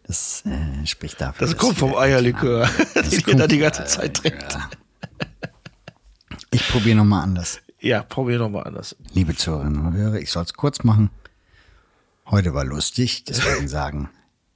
[0.09, 1.45] Das äh, spricht dafür.
[1.45, 4.57] Das kommt vom Eierlikör, Das den kommt jeder die ganze Zeit trinkt.
[6.49, 7.61] Ich probiere nochmal anders.
[7.79, 8.95] Ja, probier noch mal anders.
[9.13, 11.11] Liebe Zuhörerinnen und Hörer, ich soll es kurz machen.
[12.25, 14.09] Heute war lustig, deswegen sagen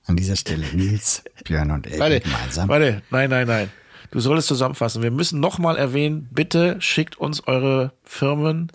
[0.05, 2.67] an dieser Stelle Nils, Björn und Elke Warte, gemeinsam.
[2.67, 3.71] warte, nein, nein, nein.
[4.09, 5.03] Du solltest zusammenfassen.
[5.03, 8.71] Wir müssen noch mal erwähnen, bitte schickt uns eure Firmen.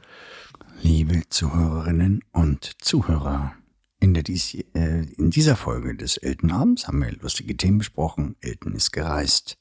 [0.81, 3.53] Liebe Zuhörerinnen und Zuhörer,
[4.01, 8.36] in, der äh, in dieser Folge des Eltenabends haben wir lustige Themen besprochen.
[8.40, 9.59] Elton ist gereist.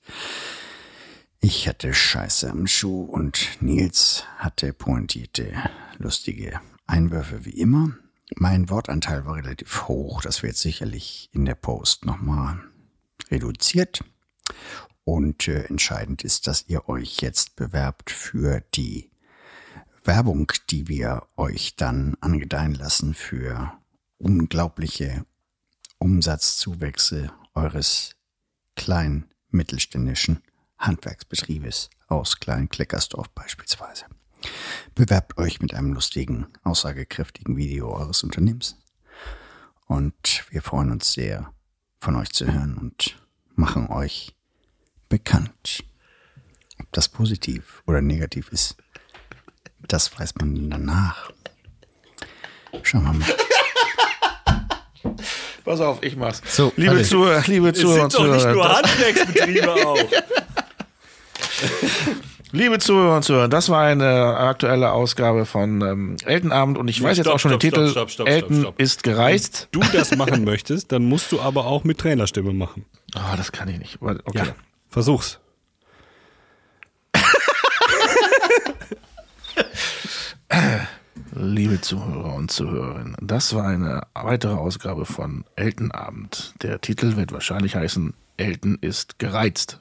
[1.39, 5.53] Ich hatte Scheiße am Schuh und Nils hatte pointierte,
[5.97, 7.95] lustige Einwürfe wie immer.
[8.35, 10.21] Mein Wortanteil war relativ hoch.
[10.21, 12.59] Das wird sicherlich in der Post nochmal
[13.31, 14.03] reduziert.
[15.03, 19.09] Und äh, entscheidend ist, dass ihr euch jetzt bewerbt für die
[20.03, 23.71] Werbung, die wir euch dann angedeihen lassen für
[24.18, 25.26] unglaubliche
[25.99, 28.15] Umsatzzuwächse eures
[28.76, 30.41] kleinen mittelständischen
[30.78, 34.05] Handwerksbetriebes aus Klein-Kleckersdorf beispielsweise.
[34.93, 38.78] Bewerbt euch mit einem lustigen, aussagekräftigen Video eures Unternehmens.
[39.88, 41.51] Und wir freuen uns sehr,
[41.99, 43.18] von euch zu hören und
[43.55, 44.36] machen euch
[45.09, 45.84] bekannt.
[46.80, 48.78] Ob das positiv oder negativ ist,
[49.88, 51.32] das weiß man danach.
[52.84, 53.46] Schauen wir mal.
[55.65, 56.41] Pass auf, ich mach's.
[56.47, 57.07] So, liebe warte.
[57.07, 58.77] Zuhörer, liebe Zuhörer und Zuhörer.
[58.77, 59.99] Handwerksbetriebe auch.
[62.51, 67.17] Liebe Zuhörer und Zuhörer, das war eine aktuelle Ausgabe von ähm, Eltenabend und ich weiß
[67.17, 68.81] jetzt stopp, auch schon stopp, den Titel stopp, stopp, stopp, Elten stopp, stopp.
[68.81, 69.67] ist gereist.
[69.71, 72.85] du das machen möchtest, dann musst du aber auch mit Trainerstimme machen.
[73.15, 73.99] Ah, das kann ich nicht.
[74.01, 74.53] Okay.
[74.89, 75.39] Versuch's.
[81.39, 86.55] Liebe Zuhörer und Zuhörerinnen, das war eine weitere Ausgabe von Eltenabend.
[86.63, 89.79] Der Titel wird wahrscheinlich heißen Elten ist gereizt.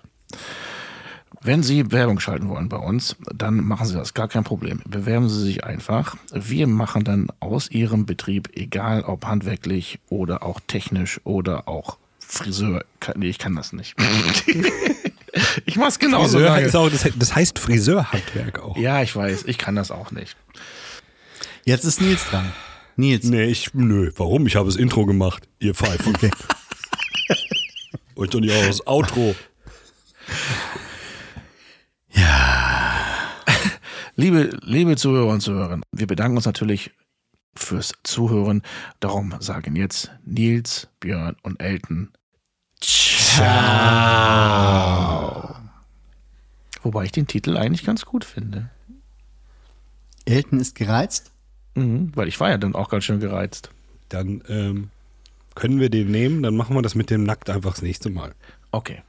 [1.40, 4.82] Wenn Sie Werbung schalten wollen bei uns, dann machen Sie das, gar kein Problem.
[4.86, 6.16] Bewerben Sie sich einfach.
[6.30, 12.84] Wir machen dann aus Ihrem Betrieb, egal ob handwerklich oder auch technisch oder auch Friseur,
[13.14, 13.94] nee, ich kann das nicht.
[15.64, 16.78] ich mach's genauso Friseur lange.
[16.78, 18.76] auch, das heißt Friseurhandwerk auch.
[18.76, 20.36] Ja, ich weiß, ich kann das auch nicht.
[21.66, 22.52] Jetzt ist Nils dran.
[22.94, 23.24] Nils.
[23.24, 24.46] Nee, ich, nö, warum?
[24.46, 26.14] Ich habe das Intro gemacht, ihr Pfeifen.
[26.14, 26.30] Okay.
[28.14, 29.34] Und doch nicht auch das Outro.
[34.14, 36.92] Liebe, liebe Zuhörer und Zuhörerinnen, wir bedanken uns natürlich
[37.54, 38.62] fürs Zuhören.
[38.98, 42.12] Darum sagen jetzt Nils, Björn und Elton
[42.80, 43.46] Ciao.
[46.82, 48.70] Wobei ich den Titel eigentlich ganz gut finde.
[50.24, 51.32] Elton ist gereizt.
[51.76, 53.70] Mhm, weil ich war ja dann auch ganz schön gereizt.
[54.08, 54.90] Dann ähm,
[55.54, 58.32] können wir den nehmen, dann machen wir das mit dem Nackt einfach das nächste Mal.
[58.72, 59.02] Okay.